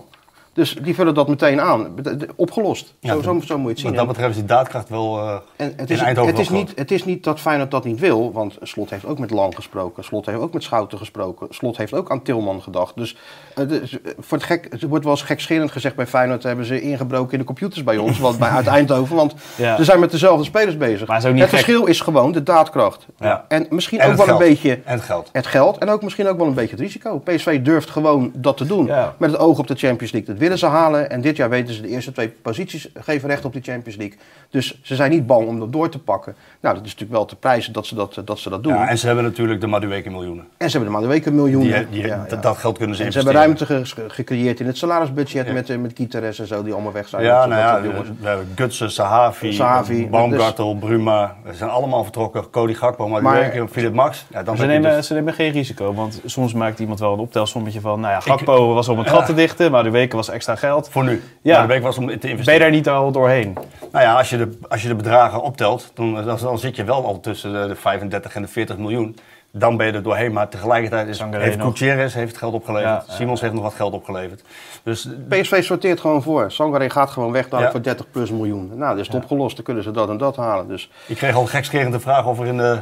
Dus 0.53 0.75
die 0.83 0.95
vullen 0.95 1.15
dat 1.15 1.29
meteen 1.29 1.61
aan. 1.61 1.95
Opgelost. 2.37 2.95
Ja, 3.01 3.15
zo, 3.15 3.21
zo, 3.23 3.41
zo 3.41 3.59
moet 3.59 3.65
je 3.65 3.69
het 3.69 3.79
zien. 3.79 3.89
Wat 3.89 3.99
dat 3.99 4.07
betreft 4.07 4.31
is 4.31 4.37
die 4.37 4.45
daadkracht 4.45 4.89
wel 4.89 5.19
eh, 5.19 5.35
En 5.57 5.73
het 5.77 5.91
in 5.91 5.97
is, 5.97 6.01
Eindhoven 6.03 6.33
het, 6.33 6.41
is 6.43 6.49
niet, 6.49 6.73
het 6.77 6.91
is 6.91 7.05
niet 7.05 7.25
dat 7.25 7.41
Feyenoord 7.41 7.71
dat 7.71 7.85
niet 7.85 7.99
wil, 8.01 8.33
want 8.33 8.57
Slot 8.63 8.91
heeft 8.91 9.05
ook 9.07 9.19
met 9.19 9.31
Lang 9.31 9.55
gesproken. 9.55 10.05
Slot 10.05 10.27
heeft 10.27 10.39
ook 10.39 10.53
met 10.53 10.63
Schouten 10.63 10.99
gesproken. 10.99 11.47
Slot 11.51 11.77
heeft 11.77 11.95
ook 11.95 12.11
aan 12.11 12.23
Tilman 12.23 12.63
gedacht. 12.63 12.97
Dus 12.97 13.17
het 13.55 13.71
is- 13.71 13.97
voor 14.19 14.39
het, 14.39 14.47
gek, 14.47 14.67
het 14.71 14.83
wordt 14.83 15.05
wel 15.05 15.13
eens 15.13 15.23
gekscherend 15.23 15.71
gezegd 15.73 15.95
bij 15.97 16.07
Feyenoord, 16.07 16.43
hebben 16.43 16.65
ze 16.65 16.81
ingebroken 16.81 17.33
in 17.33 17.39
de 17.39 17.45
computers 17.45 17.85
bij 17.85 17.97
ons, 17.97 18.19
want 18.19 18.39
bij, 18.39 18.49
uit 18.49 18.67
Eindhoven. 18.77 19.17
Want 19.17 19.35
Ja. 19.57 19.77
ze 19.77 19.85
zijn 19.85 20.01
met 20.01 20.11
dezelfde 20.11 20.45
spelers 20.45 20.77
bezig. 20.77 21.09
Maar 21.09 21.23
het 21.23 21.39
het 21.39 21.49
verschil 21.49 21.85
is 21.87 22.01
gewoon 22.01 22.33
de 22.33 22.43
daadkracht. 22.43 23.07
Ja. 23.19 23.45
En 23.49 23.67
misschien 23.71 23.99
En 24.01 24.11
ook 24.11 24.17
wel 24.17 24.29
een 24.29 24.39
beetje 24.39 24.71
En 24.85 24.93
het 24.95 25.03
geld. 25.03 25.29
het 25.33 25.47
geld 25.47 25.79
en 25.79 25.89
ook 25.89 26.03
misschien 26.03 26.29
ook 26.29 26.39
wel 26.39 26.47
een 26.47 26.55
beetje 26.55 26.71
het 26.71 26.81
risico. 26.81 27.19
PSV 27.19 27.61
durft 27.63 27.91
gewoon 27.91 28.33
dat 28.37 28.57
te 28.57 28.67
doen. 28.67 28.91
Met 29.19 29.31
het 29.31 29.41
oog 29.41 29.59
op 29.59 29.67
de 29.67 29.75
Champions 29.75 30.13
League. 30.13 30.35
Willen 30.41 30.59
ze 30.59 30.67
halen. 30.67 31.11
En 31.11 31.21
dit 31.21 31.37
jaar 31.37 31.49
weten 31.49 31.75
ze 31.75 31.83
de 31.83 31.89
eerste 31.89 32.13
twee 32.13 32.29
posities 32.29 32.89
geven 32.95 33.29
recht 33.29 33.45
op 33.45 33.53
die 33.53 33.63
Champions 33.63 33.99
League. 33.99 34.19
Dus 34.51 34.79
ze 34.83 34.95
zijn 34.95 35.11
niet 35.11 35.27
bang 35.27 35.47
om 35.49 35.59
dat 35.59 35.73
door 35.73 35.89
te 35.89 35.99
pakken. 35.99 36.35
Nou, 36.61 36.75
dat 36.75 36.85
is 36.85 36.91
natuurlijk 36.91 37.19
wel 37.19 37.25
te 37.29 37.37
prijzen 37.37 37.73
dat 37.73 37.87
ze 37.87 37.95
dat, 37.95 38.23
dat, 38.25 38.39
ze 38.39 38.51
dat 38.51 38.63
doen. 38.63 38.73
Ja, 38.73 38.83
en, 38.83 38.89
en 38.89 38.99
ze 38.99 39.07
hebben 39.07 39.25
natuurlijk 39.25 39.61
de 39.61 39.67
Madueke 39.67 40.11
miljoenen. 40.11 40.45
ze 40.59 40.79
hebben 40.79 41.01
de 41.01 41.07
week 41.07 41.27
een 41.27 41.35
miljoen. 41.35 41.63
Die, 41.63 41.89
die, 41.91 42.07
Ja, 42.07 42.17
dat- 42.17 42.31
ja. 42.31 42.37
Dat 42.37 42.57
geld 42.57 42.79
kunnen 42.79 42.97
ze 42.97 43.05
En 43.05 43.13
ze 43.13 43.19
hebben 43.19 43.37
ruimte 43.37 43.67
ge- 43.67 44.05
gecreëerd 44.09 44.61
in 44.61 44.67
het 44.67 44.77
salarisbudget 44.77 45.47
Ja. 45.47 45.53
met, 45.53 45.71
eh, 45.71 45.77
met 45.79 45.93
Giteres 45.95 46.39
en 46.39 46.47
zo, 46.47 46.63
die 46.63 46.73
allemaal 46.73 46.93
weg 46.93 47.09
zijn. 47.09 47.23
Ja, 47.23 47.47
nou 47.47 47.61
ja, 47.61 47.81
we 48.21 48.29
hebben 48.29 48.49
Gutsen, 48.55 48.91
Sahavi, 48.91 49.53
Sahavi, 49.53 50.09
Baumgartel, 50.09 50.75
Bruma. 50.75 51.37
Ze 51.51 51.55
zijn 51.55 51.71
allemaal 51.71 52.03
vertrokken. 52.03 52.51
Cody 52.51 52.75
Gakpo, 52.75 53.09
Maar- 53.09 53.23
Madueke, 53.23 53.69
Philip 53.71 53.95
Max. 53.95 54.27
Ja, 54.33 54.43
dan 54.43 54.57
ze 54.57 54.67
nemen, 54.67 54.91
dus- 54.97 55.07
ze 55.07 55.15
nemen 55.15 55.35
geen 55.35 55.53
risico, 55.53 55.95
want 55.95 56.21
soms 56.25 56.53
maakt 56.53 56.79
iemand 56.79 57.01
wel 57.01 57.13
een 57.13 57.19
optelsommetje 57.19 57.81
van, 57.81 58.01
nou 58.01 58.13
ja, 58.13 58.21
Gakpo 58.21 58.75
was 58.75 58.89
om 58.89 58.99
het 58.99 59.09
gat 59.09 59.27
te 59.27 59.35
dichten, 59.35 59.71
maar 59.71 59.83
de 59.83 59.91
weken 59.91 60.17
was 60.17 60.30
extra 60.31 60.57
geld. 60.57 60.89
Voor 60.89 61.05
nu. 61.05 61.23
Ja. 61.43 61.59
Maar 61.59 61.67
de 61.67 61.73
week 61.73 61.83
was 61.83 61.99
om 61.99 62.07
te 62.07 62.13
investeren. 62.13 62.45
Ben 62.45 62.55
je 62.55 62.61
daar 62.61 62.71
niet 62.71 62.89
al 62.89 63.13
doorheen? 63.13 63.57
Nou 63.93 64.05
ja, 64.05 64.17
als 64.17 64.31
je 64.31 64.37
de, 64.37 64.59
als 64.69 64.83
je 64.83 64.89
de 64.89 64.95
bedragen 64.95 65.43
optelt, 65.43 65.91
dan, 65.95 66.25
dan, 66.25 66.39
dan 66.43 66.59
zit 66.59 66.77
je 66.77 66.85
wel 66.85 67.05
al 67.05 67.21
tussen 67.21 67.53
de, 67.53 67.67
de 67.69 67.75
35 67.77 68.35
en 68.35 68.43
de 68.43 68.49
40 68.49 68.77
miljoen. 68.77 69.17
Dan 69.53 69.77
ben 69.77 69.87
je 69.87 69.93
er 69.93 70.03
doorheen. 70.03 70.33
Maar 70.33 70.49
tegelijkertijd 70.49 71.09
is, 71.09 71.17
Sangaré 71.17 71.45
heeft. 71.45 71.63
Gutierrez 71.63 72.15
heeft 72.15 72.37
geld 72.37 72.55
opgeleverd. 72.55 72.91
Ja, 72.91 73.05
ja, 73.07 73.15
Simons 73.15 73.41
heeft 73.41 73.53
nog 73.53 73.63
wat 73.63 73.75
geld 73.75 73.93
opgeleverd. 73.93 74.43
Dus 74.83 75.09
PSV 75.29 75.65
sorteert 75.65 76.01
gewoon 76.01 76.23
voor. 76.23 76.51
Sangaré 76.51 76.91
gaat 76.91 77.11
gewoon 77.11 77.33
weg 77.33 77.49
daar 77.49 77.61
Ja. 77.61 77.71
voor 77.71 77.83
30 77.83 78.11
plus 78.11 78.31
miljoen. 78.31 78.71
Nou, 78.75 78.91
dat 78.91 78.99
is 78.99 79.07
het 79.07 79.17
opgelost. 79.17 79.57
Dan 79.57 79.65
kunnen 79.65 79.83
ze 79.83 79.91
dat 79.91 80.09
en 80.09 80.17
dat 80.17 80.37
halen. 80.37 80.69
Dus 80.69 80.91
ik 81.07 81.17
kreeg 81.17 81.35
al 81.35 81.47
gekscherend 81.47 81.93
de 81.93 82.01
vraag 82.01 82.27
of 82.27 82.39
er 82.41 82.47
in 82.47 82.57
de, 82.57 82.79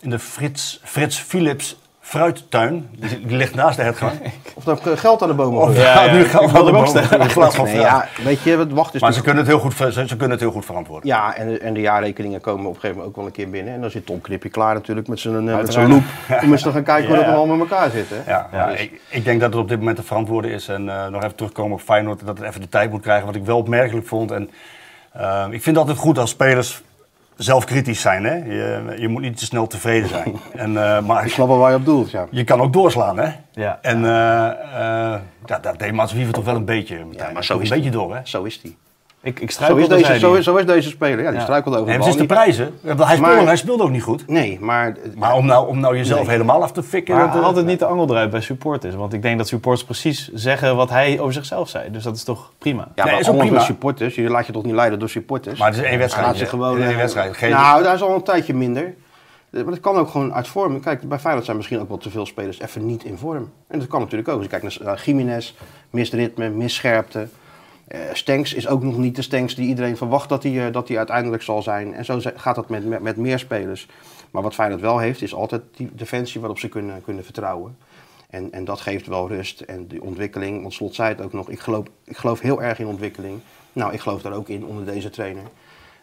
in 0.00 0.10
de 0.10 0.18
Frits, 0.18 0.80
Frits 0.84 1.18
Philips 1.18 1.76
fruittuin, 2.04 2.88
die, 2.98 3.26
die 3.26 3.36
ligt 3.36 3.54
naast 3.54 3.76
de 3.76 3.82
hertgang. 3.82 4.12
of 4.54 4.66
er 4.66 4.98
geld 4.98 5.22
aan 5.22 5.28
de 5.28 5.34
bomen 5.34 5.62
Of. 5.62 5.76
Ja, 5.76 6.12
nu 6.12 6.22
we 6.22 6.48
wilde 6.52 6.64
de 6.64 6.72
bomen 6.72 7.20
in 7.20 7.32
plaats 7.32 7.54
van 7.54 7.64
Nee, 7.64 7.76
ja, 7.76 8.08
weet 8.24 8.40
je, 8.40 8.56
het 8.56 8.72
wacht 8.72 8.94
is 8.94 9.00
Maar 9.00 9.12
ze 9.12 9.22
kunnen, 9.22 9.44
het 9.44 9.46
heel 9.46 9.58
goed, 9.58 9.76
ze, 9.76 9.92
ze 9.92 10.16
kunnen 10.16 10.30
het 10.30 10.40
heel 10.40 10.50
goed 10.50 10.64
verantwoorden. 10.64 11.08
Ja, 11.08 11.36
en 11.36 11.48
de, 11.48 11.58
en 11.58 11.74
de 11.74 11.80
jaarrekeningen 11.80 12.40
komen 12.40 12.66
op 12.66 12.74
een 12.74 12.80
gegeven 12.80 12.96
moment 12.96 13.08
ook 13.08 13.16
wel 13.16 13.26
een 13.26 13.32
keer 13.32 13.50
binnen. 13.50 13.74
En 13.74 13.80
dan 13.80 13.90
zit 13.90 14.06
Tom 14.06 14.20
Knipje 14.20 14.48
klaar 14.48 14.74
natuurlijk 14.74 15.08
met 15.08 15.20
zijn, 15.20 15.48
eh, 15.48 15.56
met 15.56 15.72
zijn 15.72 15.88
loop. 15.88 16.02
Om 16.42 16.52
eens 16.52 16.62
te 16.62 16.72
gaan 16.72 16.82
kijken 16.82 17.08
hoe 17.08 17.16
dat 17.16 17.34
allemaal 17.34 17.56
met 17.56 17.70
elkaar 17.70 17.90
zit. 17.90 18.06
Hè? 18.08 18.30
Ja, 18.30 18.48
Ja, 18.52 18.66
dus 18.66 18.80
ik, 18.80 19.00
ik 19.08 19.24
denk 19.24 19.40
dat 19.40 19.52
het 19.52 19.62
op 19.62 19.68
dit 19.68 19.78
moment 19.78 19.96
te 19.96 20.02
verantwoorden 20.02 20.50
is. 20.50 20.68
En 20.68 20.88
eh, 20.88 21.06
nog 21.06 21.22
even 21.22 21.36
terugkomen 21.36 21.72
op 21.72 21.80
Feyenoord, 21.80 22.26
dat 22.26 22.38
het 22.38 22.46
even 22.46 22.60
de 22.60 22.68
tijd 22.68 22.90
moet 22.90 23.02
krijgen. 23.02 23.26
Wat 23.26 23.34
ik 23.34 23.44
wel 23.44 23.58
opmerkelijk 23.58 24.06
vond. 24.06 24.30
En, 24.30 24.50
eh, 25.12 25.44
ik 25.44 25.62
vind 25.62 25.76
het 25.76 25.76
altijd 25.76 25.98
goed 25.98 26.18
als 26.18 26.30
spelers 26.30 26.82
zelfkritisch 27.42 28.00
zijn. 28.00 28.24
Hè? 28.24 28.34
Je, 28.34 28.94
je 28.98 29.08
moet 29.08 29.22
niet 29.22 29.36
te 29.36 29.44
snel 29.44 29.66
tevreden 29.66 30.08
zijn. 30.08 30.34
en, 30.52 30.76
eh, 30.76 30.96
Ik 30.96 31.04
maar 31.04 31.28
snap 31.30 31.48
wel 31.48 31.58
waar 31.58 31.70
je 31.70 31.76
op 31.76 31.84
doelt. 31.84 32.10
Ja. 32.10 32.26
je 32.30 32.44
kan 32.44 32.60
ook 32.60 32.72
doorslaan. 32.72 33.18
Hè? 33.18 33.30
Ja. 33.52 33.78
En 33.82 34.04
eh, 34.04 34.46
eh, 35.14 35.20
ja, 35.46 35.58
dat 35.58 35.78
deed 35.78 36.12
Wiever 36.12 36.32
toch 36.32 36.44
wel 36.44 36.56
een 36.56 36.64
beetje. 36.64 37.04
Martijn. 37.04 37.32
maar 37.32 37.44
zo 37.44 37.58
is 37.58 37.70
een 37.70 37.76
die. 37.76 37.84
beetje 37.84 37.98
door. 37.98 38.14
Hè? 38.14 38.20
Zo 38.24 38.42
is 38.42 38.60
die. 38.60 38.76
Ik, 39.24 39.40
ik 39.40 39.50
Zo 39.50 39.76
is, 39.76 39.88
deze, 39.88 40.18
zo, 40.18 40.30
hij. 40.30 40.38
is, 40.38 40.44
zo 40.44 40.56
is 40.56 40.66
deze 40.66 40.88
speler. 40.88 41.18
Ja, 41.22 41.28
die 41.30 41.38
Ja. 41.38 41.42
struikelt 41.44 41.76
over 41.76 41.92
het 41.92 42.06
is 42.06 42.16
de 42.16 42.26
prijzen. 42.26 42.74
Hij 42.82 42.94
speelde, 42.96 43.20
Maar- 43.20 43.46
hij 43.46 43.56
speelde 43.56 43.82
ook 43.82 43.90
niet 43.90 44.02
goed. 44.02 44.26
Nee, 44.26 44.58
maar... 44.60 44.96
Maar 45.16 45.34
om 45.34 45.46
nou, 45.46 45.68
om 45.68 45.80
nou 45.80 45.96
jezelf 45.96 46.20
Nee. 46.20 46.30
helemaal 46.30 46.62
af 46.62 46.72
te 46.72 46.82
fikken. 46.82 47.14
Maar 47.14 47.32
dat, 47.32 47.50
eh, 47.50 47.56
het 47.56 47.66
niet 47.66 47.78
de 47.78 47.84
angel 47.84 48.08
eruit 48.10 48.30
bij 48.30 48.40
supporters? 48.40 48.94
Want 48.94 49.12
ik 49.12 49.22
denk 49.22 49.38
dat 49.38 49.48
supporters 49.48 49.84
precies 49.84 50.30
zeggen 50.32 50.76
wat 50.76 50.90
hij 50.90 51.20
over 51.20 51.32
zichzelf 51.32 51.68
zei. 51.68 51.90
Dus 51.90 52.02
dat 52.02 52.16
is 52.16 52.24
toch 52.24 52.52
prima? 52.58 52.88
Ja, 52.94 53.04
Nee, 53.04 53.12
maar 53.12 53.22
is 53.22 53.28
ook 53.28 53.38
prima. 53.38 53.56
door 53.56 53.64
supporters. 53.64 54.14
Je 54.14 54.28
laat 54.28 54.46
je 54.46 54.52
toch 54.52 54.64
niet 54.64 54.74
leiden 54.74 54.98
door 54.98 55.08
supporters? 55.08 55.58
Maar 55.58 55.68
het 55.68 55.76
is 55.76 55.84
één 55.84 55.98
wedstrijd. 55.98 56.26
Laat 56.26 56.36
zich 56.36 56.48
gewoon... 56.48 56.80
Één 56.82 56.90
eh, 56.90 56.96
wedstrijd. 56.96 57.36
Geen- 57.36 57.50
Nou, 57.50 57.82
daar 57.82 57.94
is 57.94 58.02
al 58.02 58.14
een 58.14 58.22
tijdje 58.22 58.54
minder. 58.54 58.94
Eh, 59.50 59.62
Maar 59.62 59.70
dat 59.72 59.80
kan 59.80 59.96
ook 59.96 60.08
gewoon 60.08 60.34
uit 60.34 60.48
vorm. 60.48 60.80
Kijk, 60.80 61.08
bij 61.08 61.18
Feyenoord 61.18 61.44
zijn 61.44 61.56
misschien 61.56 61.80
ook 61.80 61.88
wel 61.88 61.98
te 61.98 62.10
veel 62.10 62.26
spelers 62.26 62.60
even 62.60 62.86
niet 62.86 63.04
in 63.04 63.18
vorm. 63.18 63.50
En 63.68 63.78
dat 63.78 63.88
kan 63.88 64.00
natuurlijk 64.00 64.28
ook. 64.28 64.34
Als 64.34 64.44
je 64.44 64.50
kijkt 64.50 64.64
naar 64.64 64.76
naar 64.86 65.02
Jiménez, 65.04 65.54
mist 65.90 66.12
ritme, 66.12 66.48
mist 66.48 66.74
scherpte. 66.76 67.18
Eh 67.18 67.24
Stenks 68.12 68.54
is 68.54 68.68
ook 68.68 68.82
nog 68.82 68.96
niet 68.96 69.16
de 69.16 69.22
Stenks 69.22 69.54
die 69.54 69.66
iedereen 69.68 69.96
verwacht 69.96 70.28
dat 70.28 70.42
hij, 70.42 70.66
eh, 70.66 70.72
dat 70.72 70.88
hij 70.88 70.96
uiteindelijk 70.96 71.42
zal 71.42 71.62
zijn. 71.62 71.94
En 71.94 72.04
zo 72.04 72.20
gaat 72.36 72.54
dat 72.54 72.68
met, 72.68 72.84
met, 72.86 73.02
met 73.02 73.16
meer 73.16 73.38
spelers. 73.38 73.86
Maar 74.30 74.42
wat 74.42 74.54
Feyenoord 74.54 74.80
wel 74.80 74.98
heeft, 74.98 75.22
is 75.22 75.34
altijd 75.34 75.62
die 75.76 75.90
defensie 75.92 76.40
waarop 76.40 76.58
ze 76.58 76.68
kunnen, 76.68 77.02
kunnen 77.04 77.24
vertrouwen. 77.24 77.76
En, 78.30 78.52
en 78.52 78.64
dat 78.64 78.80
geeft 78.80 79.06
wel 79.06 79.28
rust 79.28 79.60
en 79.60 79.86
die 79.86 80.02
ontwikkeling. 80.02 80.60
Want 80.60 80.72
Slot 80.74 80.94
zei 80.94 81.08
het 81.08 81.20
ook 81.20 81.32
nog, 81.32 81.48
ik 81.48 81.60
geloof, 81.60 81.86
ik 82.04 82.16
geloof 82.16 82.40
heel 82.40 82.62
erg 82.62 82.78
in 82.78 82.86
ontwikkeling. 82.86 83.40
Nou, 83.72 83.92
ik 83.92 84.00
geloof 84.00 84.22
daar 84.22 84.32
ook 84.32 84.48
in 84.48 84.64
onder 84.64 84.84
deze 84.84 85.10
trainer. 85.10 85.42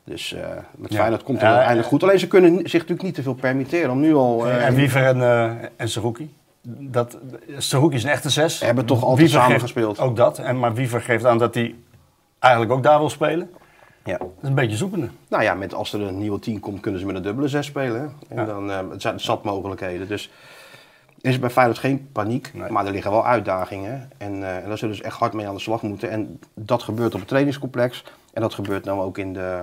Dus 0.03 0.33
eh, 0.33 0.41
met 0.75 0.91
Ja. 0.91 0.97
Feyenoord 0.97 1.23
komt 1.23 1.37
het 1.37 1.45
Ja, 1.45 1.49
uiteindelijk 1.49 1.87
goed. 1.87 2.03
Alleen 2.03 2.19
ze 2.19 2.27
kunnen 2.27 2.55
zich 2.55 2.71
natuurlijk 2.73 3.01
niet 3.01 3.15
te 3.15 3.23
veel 3.23 3.33
permitteren 3.33 3.91
om 3.91 3.99
nu 3.99 4.15
al... 4.15 4.47
eh, 4.47 4.65
en 4.65 4.75
Wiever 4.75 5.05
en, 5.05 5.21
eh 5.21 5.51
en 5.75 5.89
Saruki. 5.89 6.33
Dat, 6.61 7.17
is 7.47 7.71
een 8.03 8.09
echte 8.09 8.29
zes. 8.29 8.59
Hebben 8.59 8.85
toch 8.85 9.01
altijd 9.03 9.19
Wiever 9.19 9.41
samen 9.41 9.59
gespeeld. 9.59 9.99
Ook 9.99 10.15
dat. 10.15 10.37
En, 10.39 10.59
maar 10.59 10.73
Wiever 10.73 11.01
geeft 11.01 11.25
aan 11.25 11.37
dat 11.37 11.53
hij 11.53 11.75
eigenlijk 12.39 12.73
ook 12.73 12.83
daar 12.83 12.99
wil 12.99 13.09
spelen. 13.09 13.49
ja. 14.03 14.17
Dat 14.17 14.29
is 14.41 14.47
een 14.49 14.55
beetje 14.55 14.77
zoekende. 14.77 15.09
Nou 15.27 15.43
ja, 15.43 15.53
met, 15.53 15.73
als 15.73 15.93
er 15.93 16.01
een 16.01 16.17
nieuwe 16.17 16.39
team 16.39 16.59
komt, 16.59 16.79
kunnen 16.79 16.99
ze 16.99 17.05
met 17.05 17.15
een 17.15 17.21
dubbele 17.21 17.47
zes 17.47 17.65
spelen. 17.65 18.13
En 18.29 18.35
Ja. 18.35 18.45
dan 18.45 18.71
eh, 18.71 18.89
het 18.89 19.01
zijn 19.01 19.19
zat 19.19 19.43
mogelijkheden. 19.43 20.07
Dus 20.07 20.31
er 21.21 21.29
is 21.29 21.39
bij 21.39 21.49
Feyenoord 21.49 21.77
geen 21.77 22.09
paniek, 22.11 22.53
Nee. 22.53 22.69
maar 22.69 22.85
er 22.85 22.91
liggen 22.91 23.11
wel 23.11 23.25
uitdagingen. 23.25 24.09
En, 24.17 24.43
eh, 24.43 24.55
en 24.57 24.67
daar 24.67 24.77
zullen 24.77 24.95
ze 24.95 25.03
echt 25.03 25.17
hard 25.17 25.33
mee 25.33 25.47
aan 25.47 25.55
de 25.55 25.61
slag 25.61 25.81
moeten. 25.81 26.09
En 26.09 26.39
dat 26.53 26.83
gebeurt 26.83 27.13
op 27.13 27.19
het 27.19 27.27
trainingscomplex. 27.29 28.03
En 28.33 28.41
dat 28.41 28.53
gebeurt 28.53 28.85
nou 28.85 29.01
ook 29.01 29.17
in 29.17 29.33
de, 29.33 29.61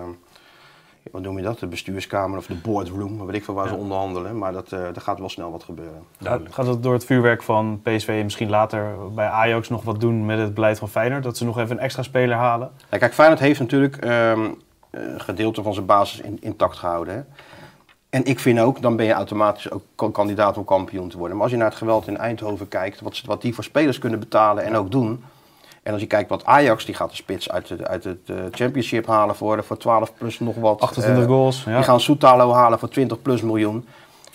wat 1.13 1.23
noem 1.23 1.37
je 1.37 1.43
dat, 1.43 1.59
de 1.59 1.67
bestuurskamer 1.67 2.39
of 2.39 2.47
de 2.47 2.55
boardroom. 2.55 3.27
Weet 3.27 3.35
ik 3.35 3.45
veel 3.45 3.55
waar 3.55 3.69
ze 3.69 3.75
onderhandelen. 3.75 4.39
Maar 4.39 4.53
dat, 4.53 4.73
eh 4.73 4.79
daar 4.81 5.01
gaat 5.01 5.19
wel 5.19 5.29
snel 5.29 5.51
wat 5.51 5.63
gebeuren. 5.65 6.03
Duidelijk. 6.19 6.55
Gaat 6.55 6.67
het 6.67 6.83
door 6.83 6.93
het 6.93 7.05
vuurwerk 7.05 7.43
van 7.43 7.81
PSV 7.83 8.21
misschien 8.23 8.49
later 8.51 8.95
bij 9.15 9.27
Ajax 9.29 9.69
nog 9.69 9.83
wat 9.83 10.01
doen 10.01 10.27
met 10.27 10.39
het 10.39 10.55
beleid 10.55 10.79
van 10.79 10.89
Feyenoord? 10.89 11.23
Dat 11.23 11.37
ze 11.37 11.45
nog 11.45 11.59
even 11.59 11.77
een 11.77 11.83
extra 11.83 12.03
speler 12.03 12.37
halen? 12.37 12.71
Ja, 12.91 12.99
kijk, 12.99 13.15
Feyenoord 13.15 13.41
heeft 13.41 13.61
natuurlijk 13.61 13.97
ehm, 13.97 14.49
een 14.91 15.21
gedeelte 15.21 15.63
van 15.63 15.75
zijn 15.75 15.87
basis 15.87 16.21
in- 16.21 16.39
intact 16.41 16.77
gehouden. 16.77 17.15
Hè? 17.15 17.21
En 18.11 18.25
ik 18.25 18.39
vind 18.41 18.59
ook, 18.59 18.83
dan 18.83 18.97
ben 18.97 19.07
je 19.07 19.13
automatisch 19.13 19.71
ook 19.71 19.83
ka- 19.95 20.11
kandidaat 20.11 20.57
om 20.57 20.65
kampioen 20.65 21.09
te 21.09 21.19
worden. 21.19 21.35
Maar 21.37 21.45
als 21.45 21.53
je 21.53 21.59
naar 21.59 21.69
het 21.69 21.79
geweld 21.79 22.07
in 22.07 22.17
Eindhoven 22.17 22.69
kijkt, 22.69 23.01
wat, 23.01 23.17
ze- 23.17 23.27
wat 23.27 23.43
die 23.43 23.55
voor 23.55 23.65
spelers 23.65 23.99
kunnen 23.99 24.19
betalen 24.21 24.65
en 24.65 24.77
ook 24.77 24.91
doen. 24.91 25.25
En 25.87 25.93
als 25.93 26.01
je 26.01 26.07
kijkt 26.07 26.29
wat 26.31 26.45
Ajax, 26.45 26.85
die 26.85 26.95
gaat 26.95 27.11
de 27.11 27.17
spits 27.17 27.51
uit, 27.51 27.67
de, 27.67 27.87
uit 27.87 28.05
het 28.05 28.19
eh, 28.27 28.37
championship 28.51 29.07
halen 29.07 29.35
voor, 29.37 29.65
voor 29.65 29.77
12 29.77 30.13
plus 30.19 30.41
nog 30.41 30.55
wat. 30.57 30.81
28 30.81 31.23
Eh, 31.25 31.31
goals. 31.31 31.65
Ja. 31.65 31.75
Die 31.75 31.83
gaan 31.85 32.01
Soetalo 32.01 32.53
halen 32.53 32.79
voor 32.79 32.89
20 32.89 33.23
plus 33.23 33.43
miljoen. 33.43 33.87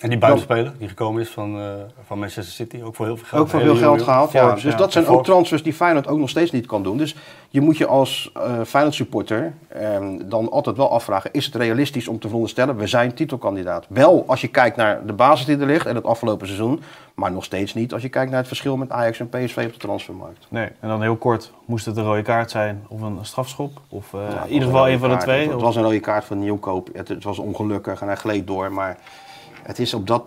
En 0.02 0.08
die 0.08 0.18
buitenspeler 0.18 0.72
die 0.78 0.88
gekomen 0.88 1.20
is 1.22 1.28
van, 1.28 1.58
eh, 1.58 1.64
van 2.06 2.18
Manchester 2.18 2.54
City, 2.54 2.82
ook 2.82 2.94
voor 2.94 3.06
heel 3.06 3.16
veel 3.16 3.26
geld. 3.26 3.42
Ook 3.42 3.48
voor 3.48 3.60
Hele 3.60 3.72
veel 3.76 3.80
geld 3.80 4.02
gehaald. 4.02 4.32
Ja. 4.32 4.52
Dus 4.54 4.62
ja. 4.62 4.76
dat 4.76 4.92
zijn 4.92 5.06
ook 5.06 5.24
transfers 5.24 5.62
die 5.62 5.72
Feyenoord 5.72 6.08
ook 6.08 6.18
nog 6.18 6.28
steeds 6.28 6.50
niet 6.50 6.66
kan 6.66 6.82
doen. 6.82 6.96
Dus 6.96 7.16
je 7.48 7.60
moet 7.60 7.76
je 7.76 7.86
als 7.86 8.30
eh 8.34 8.60
Feyenoord 8.66 8.94
supporter 8.94 9.52
ehm, 9.68 10.18
dan 10.28 10.50
altijd 10.50 10.76
wel 10.76 10.90
afvragen: 10.90 11.32
is 11.32 11.44
het 11.44 11.54
realistisch 11.54 12.08
om 12.08 12.18
te 12.18 12.26
veronderstellen, 12.26 12.76
we 12.76 12.86
zijn 12.86 13.14
titelkandidaat? 13.14 13.86
Wel 13.88 14.24
als 14.26 14.40
je 14.40 14.48
kijkt 14.48 14.76
naar 14.76 15.06
de 15.06 15.12
basis 15.12 15.46
die 15.46 15.58
er 15.58 15.66
ligt 15.66 15.86
en 15.86 15.94
het 15.94 16.04
afgelopen 16.04 16.46
seizoen, 16.46 16.82
maar 17.14 17.32
nog 17.32 17.44
steeds 17.44 17.74
niet 17.74 17.92
als 17.92 18.02
je 18.02 18.08
kijkt 18.08 18.30
naar 18.30 18.38
het 18.38 18.48
verschil 18.48 18.76
met 18.76 18.90
Ajax 18.90 19.20
en 19.20 19.28
PSV 19.28 19.62
op 19.66 19.72
de 19.72 19.78
transfermarkt. 19.78 20.46
Nee, 20.48 20.68
en 20.80 20.88
dan 20.88 21.02
heel 21.02 21.16
kort, 21.16 21.52
moest 21.64 21.86
het 21.86 21.96
een 21.96 22.04
rode 22.04 22.22
kaart 22.22 22.50
zijn 22.50 22.84
of 22.88 23.00
een 23.00 23.18
strafschop? 23.22 23.80
Of 23.88 24.14
eh, 24.14 24.20
in 24.46 24.52
ieder 24.52 24.68
geval 24.68 24.88
een 24.88 24.98
van 24.98 25.10
de 25.10 25.16
twee? 25.16 25.38
Het, 25.40 25.46
het 25.46 25.56
Of- 25.56 25.62
was 25.62 25.76
een 25.76 25.82
rode 25.82 26.00
kaart 26.00 26.24
van 26.24 26.38
Nieuwkoop. 26.38 26.88
Het, 26.92 27.08
het 27.08 27.24
was 27.24 27.38
ongelukkig 27.38 28.00
en 28.00 28.06
hij 28.06 28.16
gleed 28.16 28.46
door. 28.46 28.72
Maar 28.72 28.98
het 29.62 29.78
is 29.78 29.94
op 29.94 30.06
dat 30.06 30.24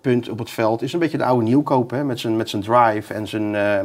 punt 0.00 0.28
op 0.28 0.38
het 0.38 0.50
veld 0.50 0.82
is 0.82 0.92
een 0.92 0.98
beetje 0.98 1.18
de 1.18 1.24
oude 1.24 1.44
Nieuwkoop 1.44 1.90
hè, 1.90 2.04
met, 2.04 2.20
zijn, 2.20 2.36
met 2.36 2.48
zijn 2.48 2.62
drive 2.62 3.14
en 3.14 3.28
zijn, 3.28 3.54
eh, 3.54 3.78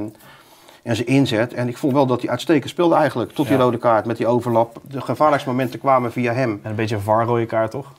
en 0.83 0.95
zijn 0.95 1.07
inzet. 1.07 1.53
En 1.53 1.67
ik 1.67 1.77
vond 1.77 1.93
wel 1.93 2.05
dat 2.05 2.21
hij 2.21 2.29
uitstekend 2.29 2.69
speelde 2.69 2.95
eigenlijk. 2.95 3.31
Tot 3.31 3.47
die 3.47 3.57
Ja. 3.57 3.63
rode 3.63 3.77
kaart 3.77 4.05
met 4.05 4.17
die 4.17 4.27
overlap. 4.27 4.81
De 4.87 5.01
gevaarlijkste 5.01 5.49
momenten 5.49 5.79
kwamen 5.79 6.11
via 6.11 6.33
hem. 6.33 6.59
En 6.63 6.69
een 6.69 6.75
beetje 6.75 6.95
een 6.95 7.01
VAR 7.01 7.25
rode 7.25 7.45
kaart, 7.45 7.71
toch? 7.71 7.93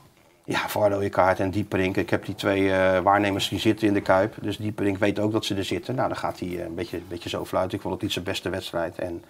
Ja, 0.44 0.68
voor 0.68 0.88
rode 0.88 1.08
kaart 1.08 1.40
en 1.40 1.50
Dieperink. 1.50 1.96
Ik 1.96 2.10
heb 2.10 2.24
die 2.24 2.34
twee 2.34 2.72
eh, 2.72 3.00
waarnemers 3.00 3.48
die 3.48 3.58
zitten 3.58 3.86
in 3.88 3.94
de 3.94 4.00
Kuip. 4.00 4.34
Dus 4.40 4.56
Dieperink 4.56 4.98
weet 4.98 5.18
ook 5.18 5.32
dat 5.32 5.44
ze 5.44 5.54
er 5.54 5.64
zitten. 5.64 5.94
Nou, 5.94 6.08
dan 6.08 6.16
gaat 6.16 6.38
hij 6.38 6.48
eh, 6.48 6.64
een, 6.64 6.74
beetje, 6.74 6.96
een 6.96 7.04
beetje 7.08 7.28
zo 7.28 7.44
fluiten. 7.44 7.76
Ik 7.76 7.82
vond 7.82 7.94
het 7.94 8.02
niet 8.02 8.12
zijn 8.12 8.24
beste 8.24 8.48
wedstrijd. 8.50 8.98
En, 8.98 9.22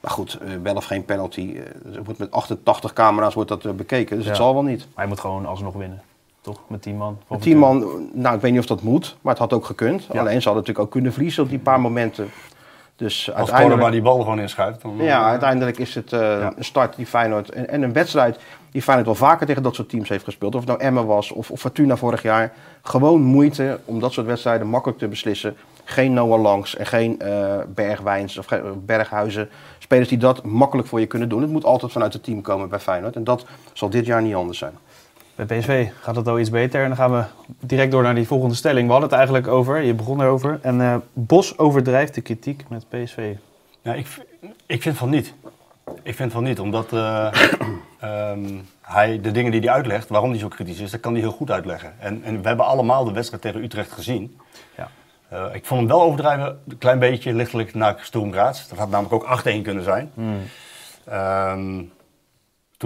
maar 0.00 0.10
goed, 0.10 0.38
wel 0.62 0.74
of 0.74 0.84
geen 0.84 1.04
penalty. 1.04 1.56
wordt 2.04 2.18
met 2.18 2.30
88 2.30 2.92
camera's 2.92 3.34
wordt 3.34 3.48
dat 3.48 3.76
bekeken. 3.76 4.16
Dus 4.16 4.26
het 4.26 4.36
zal 4.36 4.54
wel 4.54 4.62
niet. 4.62 4.78
Maar 4.78 4.88
hij 4.94 5.06
moet 5.06 5.20
gewoon 5.20 5.46
alsnog 5.46 5.74
winnen, 5.74 6.02
toch? 6.46 6.60
Met 6.66 6.82
10 6.82 6.96
man. 6.96 7.18
Met 7.28 7.42
10 7.42 7.58
man, 7.58 8.08
nou 8.12 8.34
ik 8.34 8.40
weet 8.40 8.50
niet 8.50 8.60
of 8.60 8.66
dat 8.66 8.82
moet. 8.82 9.16
Maar 9.20 9.32
het 9.32 9.42
had 9.42 9.52
ook 9.52 9.64
gekund. 9.64 10.06
Ja. 10.12 10.20
Alleen 10.20 10.42
ze 10.42 10.48
hadden 10.48 10.54
natuurlijk 10.54 10.78
ook 10.78 10.90
kunnen 10.90 11.12
verliezen 11.12 11.42
op 11.42 11.48
die 11.48 11.58
paar 11.58 11.80
momenten. 11.80 12.28
Dus 12.96 13.14
Als 13.16 13.34
Corner 13.34 13.50
maar 13.50 13.58
uiteindelijk, 13.60 13.92
die 13.92 14.02
bal 14.02 14.20
gewoon 14.20 14.40
inschuift. 14.40 14.82
Dan, 14.82 14.96
ja, 14.98 15.20
eh, 15.20 15.26
uiteindelijk 15.26 15.78
is 15.78 15.94
het 15.94 16.12
eh, 16.12 16.20
Ja. 16.20 16.52
een 16.56 16.64
start 16.64 16.96
die 16.96 17.06
Feyenoord... 17.06 17.50
En, 17.50 17.68
en 17.68 17.82
een 17.82 17.92
wedstrijd 17.92 18.38
die 18.70 18.82
Feyenoord 18.82 19.06
wel 19.06 19.28
vaker 19.28 19.46
tegen 19.46 19.62
dat 19.62 19.74
soort 19.74 19.88
teams 19.88 20.08
heeft 20.08 20.24
gespeeld. 20.24 20.54
Of 20.54 20.60
het 20.60 20.68
nou 20.68 20.80
Emmen 20.80 21.06
was 21.06 21.32
of, 21.32 21.50
of 21.50 21.60
Fortuna 21.60 21.96
vorig 21.96 22.22
jaar. 22.22 22.52
Gewoon 22.82 23.22
moeite 23.22 23.80
om 23.84 24.00
dat 24.00 24.12
soort 24.12 24.26
wedstrijden 24.26 24.66
makkelijk 24.66 24.98
te 24.98 25.08
beslissen. 25.08 25.56
Geen 25.84 26.12
Noah 26.12 26.40
Langs 26.40 26.76
en 26.76 26.86
geen 26.86 27.20
eh, 27.20 27.54
Bergwijns 27.74 28.38
of 28.38 28.46
Berghuizen. 28.84 29.48
Spelers 29.78 30.08
die 30.08 30.18
dat 30.18 30.44
makkelijk 30.44 30.88
voor 30.88 31.00
je 31.00 31.06
kunnen 31.06 31.28
doen. 31.28 31.42
Het 31.42 31.50
moet 31.50 31.64
altijd 31.64 31.92
vanuit 31.92 32.12
het 32.12 32.24
team 32.24 32.40
komen 32.40 32.68
bij 32.68 32.78
Feyenoord. 32.78 33.16
En 33.16 33.24
dat 33.24 33.44
zal 33.72 33.90
dit 33.90 34.06
jaar 34.06 34.22
niet 34.22 34.34
anders 34.34 34.58
zijn. 34.58 34.78
Bij 35.36 35.58
PSV 35.58 35.88
gaat 36.00 36.16
het 36.16 36.28
al 36.28 36.38
iets 36.38 36.50
beter. 36.50 36.82
En 36.82 36.88
dan 36.88 36.96
gaan 36.96 37.12
we 37.12 37.24
direct 37.60 37.90
door 37.90 38.02
naar 38.02 38.14
die 38.14 38.26
volgende 38.26 38.54
stelling. 38.54 38.86
We 38.86 38.92
hadden 38.92 39.08
het 39.08 39.18
eigenlijk 39.18 39.48
over, 39.48 39.82
je 39.82 39.94
begon 39.94 40.20
erover. 40.20 40.58
En 40.62 40.80
eh, 40.80 40.96
Bos 41.12 41.58
overdrijft 41.58 42.14
de 42.14 42.20
kritiek 42.20 42.64
met 42.68 42.88
PSV. 42.88 43.34
Ja, 43.82 43.94
ik, 43.94 44.06
ik 44.66 44.82
vind 44.82 44.96
van 44.96 45.10
niet. 45.10 45.34
Ik 46.02 46.14
vind 46.14 46.32
van 46.32 46.44
niet, 46.44 46.60
omdat 46.60 46.92
eh, 46.92 47.32
ehm, 48.00 48.44
hij 48.80 49.20
de 49.20 49.30
dingen 49.30 49.50
die 49.50 49.60
hij 49.60 49.70
uitlegt, 49.70 50.08
waarom 50.08 50.30
hij 50.30 50.38
zo 50.38 50.48
kritisch 50.48 50.78
is, 50.80 50.90
dat 50.90 51.00
kan 51.00 51.12
hij 51.12 51.20
heel 51.20 51.30
goed 51.30 51.50
uitleggen. 51.50 51.94
En, 51.98 52.24
en 52.24 52.42
we 52.42 52.48
hebben 52.48 52.66
allemaal 52.66 53.04
de 53.04 53.12
wedstrijd 53.12 53.42
tegen 53.42 53.62
Utrecht 53.62 53.92
gezien. 53.92 54.38
Ja. 54.76 54.88
Eh, 55.28 55.54
ik 55.54 55.66
vond 55.66 55.80
hem 55.80 55.88
wel 55.88 56.02
overdrijven, 56.02 56.60
een 56.68 56.78
klein 56.78 56.98
beetje 56.98 57.34
lichtelijk 57.34 57.74
naar 57.74 57.98
Sturm 58.00 58.32
Graz. 58.32 58.68
Dat 58.68 58.78
had 58.78 58.90
namelijk 58.90 59.14
ook 59.14 59.40
8-1 59.40 59.62
kunnen 59.62 59.84
zijn. 59.84 60.12
Ehm, 61.04 61.82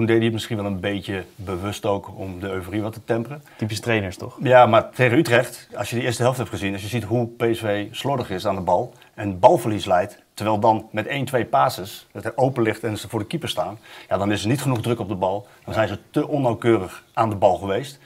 toen 0.01 0.09
deed 0.09 0.17
hij 0.17 0.25
het 0.25 0.35
misschien 0.35 0.57
wel 0.57 0.67
een 0.67 0.81
beetje 0.81 1.25
bewust 1.35 1.87
ook 1.87 2.11
om 2.17 2.41
de 2.41 2.51
euforie 2.51 2.83
wat 2.83 2.93
te 2.93 3.05
temperen. 3.05 3.43
Typisch 3.57 3.81
trainers, 3.81 4.17
toch? 4.17 4.39
Ja, 4.43 4.67
maar 4.67 4.91
tegen 4.91 5.19
Utrecht, 5.19 5.69
als 5.77 5.91
je 5.91 5.97
die 5.97 6.05
eerste 6.05 6.23
helft 6.23 6.39
hebt 6.39 6.51
gezien, 6.51 6.73
als 6.73 6.83
je 6.83 6.89
ziet 6.89 7.05
hoe 7.05 7.29
PSV 7.37 7.87
slordig 7.91 8.31
is 8.31 8.47
aan 8.47 8.55
de 8.55 8.61
bal 8.61 8.93
en 9.15 9.39
balverlies 9.39 9.85
leidt, 9.85 10.23
terwijl 10.35 10.59
dan 10.59 10.89
met 10.91 11.07
1, 11.07 11.25
2 11.25 11.45
passes 11.45 12.07
het 12.13 12.25
er 12.25 12.33
open 12.35 12.63
ligt 12.63 12.85
en 12.85 12.99
ze 12.99 13.09
voor 13.09 13.19
de 13.19 13.27
keeper 13.27 13.49
staan, 13.49 13.79
ja, 14.09 14.19
dan 14.19 14.33
is 14.33 14.43
er 14.43 14.49
niet 14.49 14.63
genoeg 14.63 14.81
druk 14.81 15.01
op 15.01 15.09
de 15.09 15.15
bal. 15.15 15.47
Dan 15.65 15.75
zijn 15.75 15.89
ze 15.89 15.99
te 16.11 16.29
onnauwkeurig 16.29 17.05
aan 17.13 17.31
de 17.31 17.37
bal 17.37 17.57
geweest. 17.57 17.99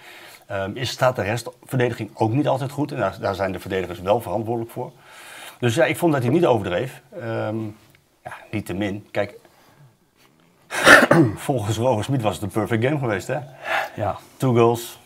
Ehm, 0.46 0.70
is, 0.74 0.90
staat 0.90 1.16
de 1.16 1.22
restverdediging 1.22 2.10
ook 2.14 2.32
niet 2.32 2.48
altijd 2.48 2.70
goed 2.70 2.92
en 2.92 2.98
daar, 2.98 3.16
daar 3.20 3.34
zijn 3.34 3.52
de 3.52 3.60
verdedigers 3.60 4.00
wel 4.00 4.20
verantwoordelijk 4.20 4.72
voor. 4.72 4.92
Dus 5.58 5.74
ja, 5.74 5.84
ik 5.84 5.96
vond 5.96 6.12
dat 6.12 6.22
hij 6.22 6.32
niet 6.32 6.46
overdreef. 6.46 7.02
Ehm 7.20 7.56
ja, 8.24 8.32
niet 8.50 8.66
te 8.66 8.74
min. 8.74 9.06
Kijk, 9.10 9.34
volgens 11.37 11.76
Roger 11.76 12.04
Smit 12.04 12.23
was 12.23 12.35
het 12.35 12.43
een 12.43 12.50
perfect 12.50 12.85
game 12.85 12.99
geweest, 12.99 13.26
hè? 13.26 13.38
Ja. 13.97 14.16
Two 14.37 14.54
goals, 14.54 14.99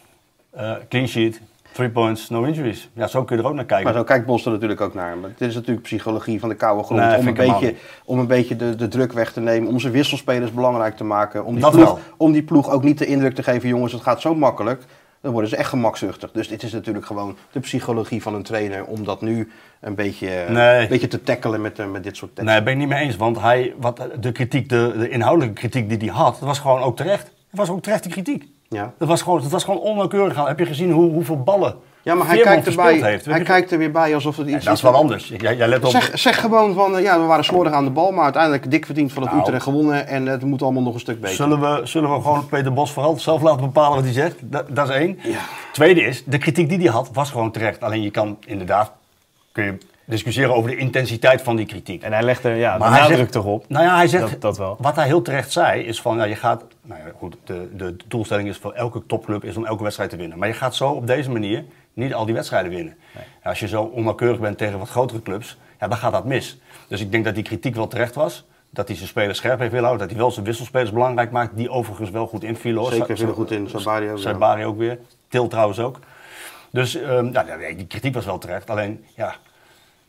eh, 0.50 0.72
clean 0.88 1.08
sheet, 1.08 1.40
three 1.72 1.90
points, 1.90 2.28
no 2.28 2.42
injuries. 2.42 2.88
Ja, 2.92 3.06
zo 3.06 3.24
kun 3.24 3.36
je 3.36 3.42
er 3.42 3.48
ook 3.48 3.54
naar 3.54 3.64
kijken. 3.64 3.86
Maar 3.86 3.94
zo 3.94 4.04
kijkt 4.04 4.26
Bos 4.26 4.44
er 4.44 4.50
natuurlijk 4.50 4.80
ook 4.80 4.94
naar. 4.94 5.16
Maar 5.18 5.30
dit 5.36 5.48
is 5.48 5.54
natuurlijk 5.54 5.82
psychologie 5.82 6.40
van 6.40 6.48
de 6.48 6.54
koude 6.54 6.82
grond. 6.82 7.00
Nee, 7.00 7.18
om, 7.18 7.26
een 7.26 7.34
beetje, 7.34 7.74
om 8.04 8.18
een 8.18 8.26
beetje 8.26 8.56
de, 8.56 8.74
de 8.76 8.88
druk 8.88 9.12
weg 9.12 9.32
te 9.32 9.40
nemen. 9.40 9.68
Om 9.68 9.80
zijn 9.80 9.92
wisselspelers 9.92 10.52
belangrijk 10.52 10.96
te 10.96 11.04
maken. 11.04 11.44
Om 11.44 11.52
die, 11.52 11.62
Dat 11.62 11.72
ploeg, 11.72 11.84
wel. 11.84 11.98
om 12.16 12.32
die 12.32 12.42
ploeg 12.42 12.70
ook 12.70 12.82
niet 12.82 12.98
de 12.98 13.06
indruk 13.06 13.34
te 13.34 13.42
geven. 13.42 13.68
Jongens, 13.68 13.92
het 13.92 14.02
gaat 14.02 14.20
zo 14.20 14.34
makkelijk. 14.34 14.82
Dan 15.20 15.32
worden 15.32 15.50
ze 15.50 15.56
echt 15.56 15.68
gemakzuchtig. 15.68 16.30
Dus 16.32 16.48
dit 16.48 16.62
is 16.62 16.72
natuurlijk 16.72 17.06
gewoon 17.06 17.36
de 17.52 17.60
psychologie 17.60 18.22
van 18.22 18.34
een 18.34 18.42
trainer. 18.42 18.84
Om 18.84 19.04
dat 19.04 19.20
nu 19.20 19.50
een 19.80 19.94
beetje, 19.94 20.44
Nee. 20.48 20.82
een 20.82 20.88
beetje 20.88 21.08
te 21.08 21.22
tackelen 21.22 21.60
met, 21.60 21.78
eh, 21.78 21.90
met 21.90 22.02
dit 22.02 22.16
soort 22.16 22.34
teksten. 22.34 22.54
Nee, 22.54 22.64
ben 22.64 22.72
ik 22.72 22.78
niet 22.78 22.88
mee 22.88 23.02
eens. 23.04 23.16
Want 23.16 23.40
hij, 23.40 23.74
wat, 23.78 24.08
de, 24.20 24.32
kritiek, 24.32 24.68
de, 24.68 24.94
de 24.98 25.08
inhoudelijke 25.08 25.54
kritiek 25.60 25.88
die 25.88 25.98
hij 25.98 26.08
had, 26.18 26.32
dat 26.32 26.48
was 26.48 26.58
gewoon 26.58 26.80
ook 26.80 26.96
terecht. 26.96 27.22
Het 27.26 27.58
was 27.58 27.68
ook 27.68 27.82
terecht 27.82 28.02
de 28.02 28.08
kritiek. 28.10 28.44
Ja. 28.68 28.92
Dat 28.98 29.08
was 29.08 29.22
gewoon, 29.22 29.40
dat 29.42 29.50
was 29.50 29.64
gewoon 29.64 29.80
onnauwkeurig. 29.80 30.46
Heb 30.46 30.58
je 30.58 30.66
gezien 30.66 30.90
hoe, 30.92 31.10
hoeveel 31.12 31.42
ballen 31.42 31.74
Ja, 32.02 32.14
maar 32.14 32.26
hij 32.26 32.38
kijkt, 32.40 32.66
erbij, 32.66 33.00
heeft? 33.02 33.24
hij 33.24 33.38
je- 33.38 33.44
kijkt 33.44 33.70
er 33.70 33.78
weer 33.78 33.90
bij 33.90 34.14
alsof 34.14 34.36
het 34.36 34.48
Ja, 34.48 34.56
iets 34.56 34.64
dat 34.64 34.74
is 34.74 34.82
wel 34.82 34.94
anders. 34.94 35.32
Jij, 35.38 35.56
jij 35.56 35.68
let 35.68 35.84
op. 35.84 35.90
Zeg, 35.90 36.10
zeg 36.18 36.40
gewoon 36.40 36.74
van, 36.74 36.96
eh, 36.96 37.02
ja, 37.02 37.20
we 37.20 37.26
waren 37.26 37.44
slordig 37.44 37.72
aan 37.72 37.84
de 37.84 37.90
bal, 37.90 38.10
maar 38.12 38.24
uiteindelijk 38.24 38.70
dik 38.70 38.86
verdiend 38.86 39.12
van 39.12 39.22
het 39.22 39.30
Nou. 39.30 39.42
Utrecht 39.44 39.62
gewonnen 39.62 40.06
en 40.06 40.26
het 40.26 40.42
moet 40.44 40.62
allemaal 40.62 40.82
nog 40.82 40.94
een 40.94 41.00
stuk 41.00 41.20
beter. 41.20 41.36
Zullen 41.36 41.60
we, 41.60 41.80
zullen 41.86 42.14
we 42.14 42.20
gewoon 42.22 42.46
Peter 42.46 42.72
Bos 42.72 42.92
vooral 42.92 43.18
zelf 43.18 43.42
laten 43.42 43.60
bepalen 43.60 43.94
wat 43.94 44.04
hij 44.04 44.12
zegt? 44.12 44.36
Dat, 44.42 44.64
dat 44.68 44.88
is 44.88 44.94
één. 44.94 45.18
Ja. 45.22 45.38
Tweede 45.72 46.00
is, 46.00 46.24
de 46.24 46.38
kritiek 46.38 46.68
die 46.68 46.78
hij 46.78 46.88
had 46.88 47.10
was 47.12 47.30
gewoon 47.30 47.50
terecht. 47.50 47.80
Alleen 47.82 48.02
je 48.02 48.10
kan 48.10 48.36
inderdaad, 48.46 48.92
kun 49.52 49.64
je 49.64 49.78
discussiëren 50.08 50.54
over 50.54 50.70
de 50.70 50.76
intensiteit 50.76 51.42
van 51.42 51.56
die 51.56 51.66
kritiek. 51.66 52.02
En 52.02 52.12
hij 52.12 52.22
legt 52.22 52.44
er 52.44 52.54
ja, 52.56 52.70
Maar 52.78 52.88
de 52.88 52.92
hij 52.92 53.00
nadruk 53.00 53.18
zegt- 53.18 53.32
toch 53.32 53.44
op. 53.44 53.64
Nou 53.68 53.84
ja, 53.84 53.96
hij 53.96 54.06
zegt, 54.08 54.30
Dat- 54.30 54.40
dat 54.40 54.58
wel. 54.58 54.76
wat 54.80 54.96
hij 54.96 55.06
heel 55.06 55.22
terecht 55.22 55.52
zei, 55.52 55.82
is 55.82 56.00
van, 56.00 56.16
ja, 56.16 56.24
je 56.24 56.36
gaat, 56.36 56.64
nou 56.82 57.00
ja, 57.00 57.12
goed, 57.18 57.36
de, 57.44 57.68
de, 57.76 57.96
doelstelling 58.06 58.48
is 58.48 58.56
voor 58.58 58.72
elke 58.72 59.06
topclub 59.06 59.44
is 59.44 59.56
om 59.56 59.64
elke 59.66 59.82
wedstrijd 59.82 60.10
te 60.10 60.16
winnen. 60.16 60.38
Maar 60.38 60.48
je 60.48 60.54
gaat 60.54 60.74
zo 60.74 60.88
op 60.90 61.06
deze 61.06 61.30
manier 61.30 61.64
niet 61.94 62.14
al 62.14 62.24
die 62.24 62.34
wedstrijden 62.34 62.70
winnen. 62.70 62.96
Als 63.42 63.60
je 63.60 63.68
zo 63.68 63.82
onnauwkeurig 63.82 64.40
bent 64.40 64.58
tegen 64.58 64.78
wat 64.78 64.88
grotere 64.88 65.22
clubs, 65.22 65.58
ja, 65.80 65.88
dan 65.88 65.98
gaat 65.98 66.12
dat 66.12 66.24
mis. 66.24 66.58
Dus 66.88 67.00
ik 67.00 67.10
denk 67.12 67.24
dat 67.24 67.34
die 67.34 67.44
kritiek 67.44 67.74
wel 67.74 67.88
terecht 67.88 68.14
was. 68.14 68.44
Dat 68.70 68.86
hij 68.88 68.96
zijn 68.96 69.08
spelers 69.08 69.38
scherp 69.38 69.58
heeft 69.58 69.70
willen 69.70 69.86
houden. 69.86 70.06
Dat 70.06 70.16
hij 70.16 70.24
wel 70.24 70.32
zijn 70.34 70.46
wisselspelers 70.46 70.92
belangrijk 70.92 71.30
maakt. 71.30 71.56
Die 71.56 71.70
overigens 71.70 72.10
wel 72.10 72.26
goed 72.26 72.44
invielen. 72.44 72.84
Zeker, 72.86 73.16
veel 73.16 73.32
goed 73.32 73.50
in. 73.50 73.68
Sabari 73.68 74.10
ook, 74.10 74.16
ja. 74.16 74.22
Sabari 74.22 74.64
ook 74.64 74.78
weer. 74.78 74.98
Til 75.28 75.48
trouwens 75.48 75.78
ook. 75.78 75.98
Dus 76.70 76.94
ehm, 76.94 77.30
nou, 77.30 77.46
ja, 77.46 77.74
die 77.76 77.86
kritiek 77.86 78.14
was 78.14 78.24
wel 78.24 78.38
terecht. 78.38 78.70
Alleen, 78.70 79.04
ja, 79.16 79.34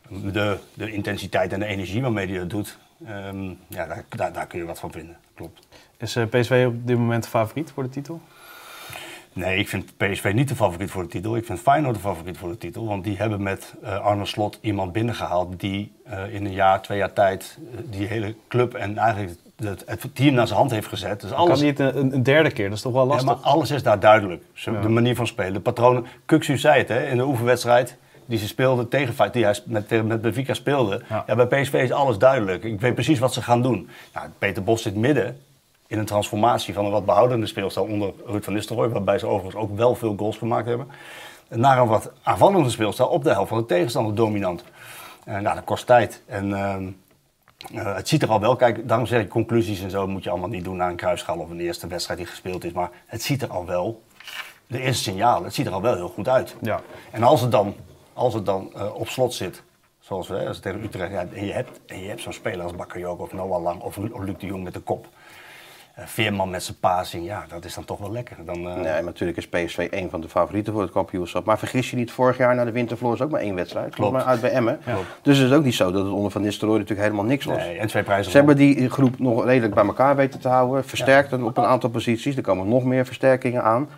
de, 0.10 0.58
de 0.74 0.92
intensiteit 0.92 1.54
en 1.54 1.60
de 1.60 1.66
energie 1.66 2.02
waarmee 2.02 2.28
hij 2.28 2.38
dat 2.40 2.50
doet, 2.50 2.78
ehm, 3.06 3.44
ja, 3.68 3.86
daar, 3.86 4.04
daar, 4.10 4.34
daar 4.34 4.48
kun 4.48 4.60
je 4.60 4.66
wat 4.66 4.80
van 4.80 4.92
vinden. 4.92 5.18
Klopt. 5.34 5.68
Is 5.98 6.16
eh, 6.16 6.24
PSV 6.26 6.64
op 6.68 6.88
dit 6.88 6.98
moment 6.98 7.24
de 7.24 7.30
favoriet 7.30 7.72
voor 7.72 7.84
de 7.84 7.90
titel? 7.90 8.22
Nee, 9.34 9.58
ik 9.60 9.70
vind 9.70 9.98
PSV 9.98 10.32
niet 10.36 10.48
de 10.48 10.56
favoriet 10.56 10.92
voor 10.92 11.04
de 11.04 11.10
titel. 11.10 11.36
Ik 11.36 11.46
vind 11.46 11.60
Feyenoord 11.60 11.96
de 11.96 12.02
favoriet 12.02 12.38
voor 12.38 12.50
de 12.50 12.58
titel. 12.58 12.86
Want 12.88 13.04
die 13.04 13.18
hebben 13.18 13.44
met 13.44 13.74
eh 13.84 14.00
Arne 14.00 14.26
Slot 14.26 14.58
iemand 14.62 14.92
binnengehaald 14.92 15.60
die 15.60 15.92
eh, 16.04 16.34
in 16.34 16.46
een 16.46 16.52
jaar, 16.54 16.82
twee 16.82 16.98
jaar 16.98 17.14
tijd 17.14 17.58
die 17.90 18.08
hele 18.08 18.36
club 18.48 18.74
en 18.74 18.98
eigenlijk 18.98 19.38
het, 19.64 19.84
het 19.86 20.16
team 20.16 20.34
naar 20.34 20.48
zijn 20.48 20.60
hand 20.60 20.72
heeft 20.72 20.88
gezet. 20.88 21.22
Dus 21.22 21.30
Kan 21.30 21.40
alles, 21.40 21.62
niet 21.62 21.80
een, 21.80 22.14
een- 22.14 22.24
derde 22.24 22.52
keer, 22.52 22.68
dat 22.68 22.78
is 22.78 22.84
toch 22.84 22.94
wel 22.94 23.02
ja, 23.04 23.08
lastig? 23.08 23.28
maar 23.28 23.36
alles 23.44 23.72
is 23.72 23.84
daar 23.84 24.00
duidelijk. 24.00 24.44
Zo- 24.54 24.72
Ja. 24.72 24.82
De 24.82 24.90
manier 24.90 25.16
van 25.16 25.28
spelen, 25.28 25.54
de 25.54 25.60
patronen. 25.60 26.06
Kuxu 26.26 26.58
zei 26.58 26.78
het 26.78 26.88
hè, 26.88 27.08
in 27.08 27.18
de 27.18 27.26
oefenwedstrijd 27.26 27.98
die 28.30 28.40
ze 28.40 28.48
speelden 28.48 28.88
tegen 28.88 29.32
die 29.32 29.44
hij 29.44 29.60
met, 29.66 30.06
met 30.06 30.22
Benfica 30.22 30.54
speelde. 30.54 31.02
Ja. 31.10 31.24
Ja. 31.28 31.36
bij 31.36 31.62
PSV 31.62 31.74
is 31.74 31.92
alles 31.92 32.18
duidelijk. 32.18 32.64
Ik 32.64 32.82
weet 32.82 32.94
precies 32.94 33.20
wat 33.20 33.34
ze 33.34 33.42
gaan 33.42 33.62
doen. 33.62 33.90
Nou, 34.14 34.28
Peter 34.38 34.64
Bos 34.64 34.82
zit 34.82 34.96
midden 34.96 35.40
in 35.88 36.00
een 36.00 36.06
transformatie 36.06 36.74
van 36.74 36.86
een 36.86 36.92
wat 36.92 37.06
behoudende 37.06 37.46
speelstijl 37.46 37.86
onder 37.86 38.14
Ruud 38.26 38.44
van 38.44 38.54
Nistelrooy, 38.54 38.90
waarbij 38.90 39.20
ze 39.20 39.26
overigens 39.28 39.64
ook 39.64 39.78
wel 39.78 39.96
veel 39.96 40.16
goals 40.18 40.38
gemaakt 40.38 40.68
hebben, 40.68 40.88
naar 41.48 41.78
een 41.78 41.88
wat 41.88 42.12
aanvallende 42.24 42.70
speelstijl 42.70 43.10
op 43.10 43.24
de 43.24 43.32
helft 43.32 43.50
van 43.50 43.58
de 43.58 43.66
tegenstander 43.66 44.16
dominant. 44.16 44.64
En 45.24 45.44
nou, 45.44 45.56
dat 45.56 45.64
kost 45.64 45.86
tijd. 45.86 46.22
En 46.26 46.54
ehm, 46.54 46.88
eh, 47.74 47.96
het 47.96 48.08
ziet 48.08 48.22
er 48.22 48.30
al 48.30 48.40
wel, 48.40 48.56
kijk, 48.56 48.88
daarom 48.88 49.06
zeg 49.06 49.22
ik 49.22 49.30
conclusies 49.30 49.82
en 49.82 49.90
zo 49.90 50.08
moet 50.08 50.24
je 50.24 50.30
allemaal 50.30 50.50
niet 50.50 50.64
doen 50.64 50.78
na 50.78 50.90
een 50.90 50.96
kruisschaal 50.96 51.38
of 51.38 51.50
een 51.50 51.60
eerste 51.60 51.88
wedstrijd 51.88 52.20
die 52.20 52.28
gespeeld 52.28 52.64
is. 52.64 52.72
Maar 52.72 52.90
het 53.06 53.22
ziet 53.22 53.42
er 53.42 53.50
al 53.50 53.66
wel, 53.66 54.02
de 54.68 54.82
eerste 54.82 55.04
signalen, 55.04 55.44
het 55.44 55.54
ziet 55.54 55.66
er 55.66 55.74
al 55.74 55.82
wel 55.82 55.96
heel 55.96 56.10
goed 56.10 56.28
uit. 56.28 56.56
Ja. 56.62 56.82
En 57.12 57.24
als 57.24 57.42
het 57.42 57.52
dan, 57.52 57.76
als 58.20 58.34
het 58.34 58.46
dan 58.46 58.72
eh, 58.76 58.96
op 58.96 59.08
slot 59.08 59.34
zit, 59.34 59.64
zoals 60.00 60.28
we, 60.28 60.38
als 60.38 60.56
het 60.56 60.62
tegen 60.62 60.84
Utrecht, 60.84 61.12
ja, 61.12 61.26
en 61.34 61.46
je 61.46 61.52
hebt, 61.54 61.80
en 61.86 62.00
je 62.02 62.08
hebt 62.08 62.22
zo'n 62.22 62.34
speler 62.34 62.64
als 62.64 62.76
Bakayoko 62.76 63.24
of 63.24 63.34
Noah 63.34 63.62
Lang 63.64 63.82
of, 63.82 63.98
Lu- 63.98 64.12
of 64.12 64.24
Luc 64.24 64.36
de 64.40 64.46
Jong 64.46 64.64
met 64.64 64.74
de 64.74 64.80
kop. 64.80 65.08
Eh, 65.96 66.06
Veerman 66.06 66.50
met 66.50 66.64
zijn 66.64 66.78
passing, 66.80 67.26
ja, 67.26 67.46
dat 67.50 67.66
is 67.66 67.74
dan 67.74 67.86
toch 67.86 68.00
wel 68.00 68.12
lekker. 68.12 68.36
Dan, 68.46 68.56
eh, 68.56 68.76
Nee, 68.76 68.84
maar 68.84 69.04
natuurlijk 69.04 69.38
is 69.38 69.48
PSV 69.48 69.88
een 69.92 70.10
van 70.10 70.22
de 70.22 70.30
favorieten 70.30 70.74
voor 70.74 70.82
het 70.82 70.92
kampioenschap. 70.92 71.46
Maar 71.46 71.60
vergis 71.60 71.90
je 71.90 71.96
niet, 71.96 72.12
vorig 72.12 72.38
jaar 72.38 72.56
na 72.56 72.66
de 72.66 72.72
wintervloor 72.72 73.14
is 73.14 73.22
ook 73.22 73.30
maar 73.32 73.42
één 73.42 73.56
wedstrijd. 73.56 73.96
Volgens 73.96 74.18
mij 74.24 74.32
uit 74.32 74.42
bij 74.42 74.52
Emmen. 74.52 74.80
Ja. 74.86 74.96
Dus 75.22 75.38
het 75.38 75.50
is 75.52 75.56
ook 75.58 75.64
niet 75.64 75.76
zo 75.76 75.92
dat 75.92 76.04
het 76.06 76.14
onder 76.14 76.32
Van 76.32 76.42
Nistelrooy 76.42 76.78
natuurlijk 76.80 77.08
helemaal 77.08 77.26
niks 77.30 77.46
was. 77.46 77.58
nee, 77.58 77.78
en 77.78 77.88
twee 77.88 78.04
prijzen. 78.04 78.32
Ze 78.32 78.38
hebben 78.38 78.56
die 78.56 78.90
groep 78.90 79.20
nog 79.20 79.46
redelijk 79.46 79.74
bij 79.74 79.86
elkaar 79.86 80.16
weten 80.16 80.40
te 80.40 80.48
houden. 80.48 80.86
Versterkt 80.86 81.34
op 81.34 81.58
een 81.58 81.66
aantal 81.66 81.90
posities. 81.90 82.36
Er 82.36 82.42
komen 82.42 82.68
nog 82.68 82.84
meer 82.84 83.06
versterkingen 83.06 83.64
aan. 83.64 83.90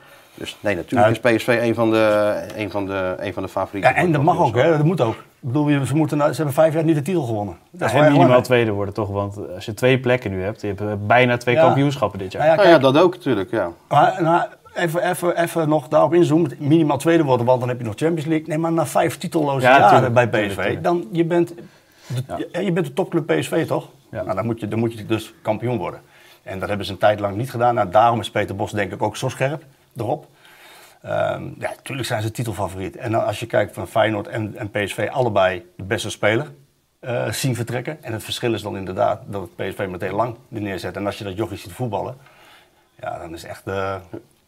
Dus 0.41 0.57
nee, 0.60 0.75
natuurlijk 0.75 1.21
Nou, 1.21 1.31
is 1.33 1.38
PSV 1.43 1.60
een 1.62 1.75
van 1.75 1.91
de, 1.91 2.33
een 2.55 2.71
van 2.71 2.86
de, 2.86 3.15
een 3.19 3.33
van 3.33 3.43
de 3.43 3.50
favorieten. 3.50 3.93
Ja, 3.93 3.98
en 3.98 4.12
dat 4.12 4.24
mag 4.24 4.39
ook, 4.39 4.55
hè? 4.55 4.69
dat 4.77 4.83
moet 4.86 5.01
ook. 5.01 5.13
Ik 5.13 5.24
bedoel, 5.39 5.86
ze, 5.86 5.95
moeten, 5.95 6.17
nou- 6.17 6.29
ze 6.29 6.36
hebben 6.36 6.53
vijf 6.53 6.74
jaar 6.74 6.83
niet 6.83 6.95
de 6.95 7.01
titel 7.01 7.24
gewonnen. 7.24 7.57
Dat 7.71 7.81
is 7.81 7.88
en 7.88 7.93
wel 7.93 8.01
erg 8.01 8.12
minimaal 8.12 8.33
lang, 8.33 8.45
tweede 8.45 8.71
worden 8.71 8.93
toch, 8.93 9.10
want 9.10 9.53
als 9.55 9.65
je 9.65 9.74
twee 9.74 10.00
plekken 10.00 10.31
nu 10.31 10.43
hebt, 10.43 10.62
je 10.62 10.67
hebt 10.67 10.81
eh, 10.81 10.88
bijna 11.00 11.38
twee 11.38 11.55
Ja. 11.55 11.62
kampioenschappen 11.62 12.19
dit 12.19 12.31
jaar. 12.31 12.41
Nou 12.41 12.55
ja, 12.55 12.63
Nou 12.63 12.75
ja, 12.75 12.91
dat 12.91 12.98
ook 13.03 13.13
natuurlijk, 13.13 13.51
ja. 13.51 13.71
maar, 13.88 14.21
nou, 14.21 14.43
even, 14.74 15.10
even, 15.10 15.41
even 15.41 15.69
nog 15.69 15.88
daarop 15.88 16.13
inzoomen. 16.13 16.51
Minimaal 16.57 16.98
tweede 16.98 17.24
worden, 17.24 17.45
want 17.45 17.60
dan 17.60 17.69
heb 17.69 17.77
je 17.79 17.86
nog 17.86 17.93
Champions 17.98 18.25
League. 18.25 18.48
Nee, 18.48 18.57
maar 18.57 18.71
na 18.71 18.86
vijf 18.86 19.17
titelloze 19.17 19.65
Ja, 19.65 19.77
jaren 19.79 20.03
tuurlijk, 20.03 20.31
bij 20.31 20.48
PSV, 20.48 20.77
dan 20.81 21.07
je 21.12 21.25
bent, 21.25 21.53
de, 22.07 22.48
ja, 22.51 22.60
je 22.60 22.71
bent 22.71 22.86
de 22.86 22.93
topclub 22.93 23.25
PSV, 23.27 23.67
toch? 23.67 23.88
Ja. 24.12 24.24
Nou, 24.24 24.36
dan 24.36 24.45
moet, 24.45 24.60
je, 24.60 24.67
dan 24.67 24.79
moet 24.79 24.93
je 24.98 25.05
dus 25.05 25.33
kampioen 25.41 25.77
worden. 25.77 26.00
En 26.43 26.60
dat 26.60 26.67
hebben 26.69 26.86
ze 26.86 26.91
een 26.91 26.98
tijd 26.98 27.19
lang 27.19 27.36
niet 27.36 27.51
gedaan. 27.51 27.75
Nou, 27.75 27.89
daarom 27.89 28.19
is 28.19 28.31
Peter 28.31 28.55
Bos 28.55 28.71
denk 28.71 28.91
ik 28.91 29.01
ook 29.01 29.17
zo 29.17 29.29
scherp 29.29 29.63
erop. 29.98 30.27
Ehm, 31.01 31.43
ja, 31.60 31.69
natuurlijk 31.75 32.07
zijn 32.07 32.21
ze 32.21 32.31
titelfavoriet. 32.31 32.95
En 32.95 33.12
dan 33.12 33.25
als 33.25 33.39
je 33.39 33.45
kijkt 33.45 33.74
van 33.74 33.88
Feyenoord 33.88 34.27
en, 34.27 34.55
en 34.57 34.69
PSV 34.71 35.10
allebei 35.12 35.65
de 35.75 35.83
beste 35.83 36.10
speler 36.10 36.51
eh, 37.00 37.31
zien 37.31 37.55
vertrekken. 37.55 38.03
En 38.03 38.13
het 38.13 38.24
verschil 38.24 38.53
is 38.53 38.62
dan 38.62 38.77
inderdaad 38.77 39.21
dat 39.25 39.41
het 39.41 39.55
PSV 39.55 39.88
meteen 39.89 40.13
lang 40.13 40.36
er 40.53 40.62
neerzet. 40.62 40.95
En 40.95 41.05
als 41.05 41.17
je 41.17 41.24
dat 41.24 41.38
jochie 41.38 41.57
ziet 41.57 41.71
voetballen, 41.71 42.17
ja, 43.00 43.19
dan 43.19 43.33
is 43.33 43.41
het 43.41 43.51
echt, 43.51 43.67
eh, 43.67 43.95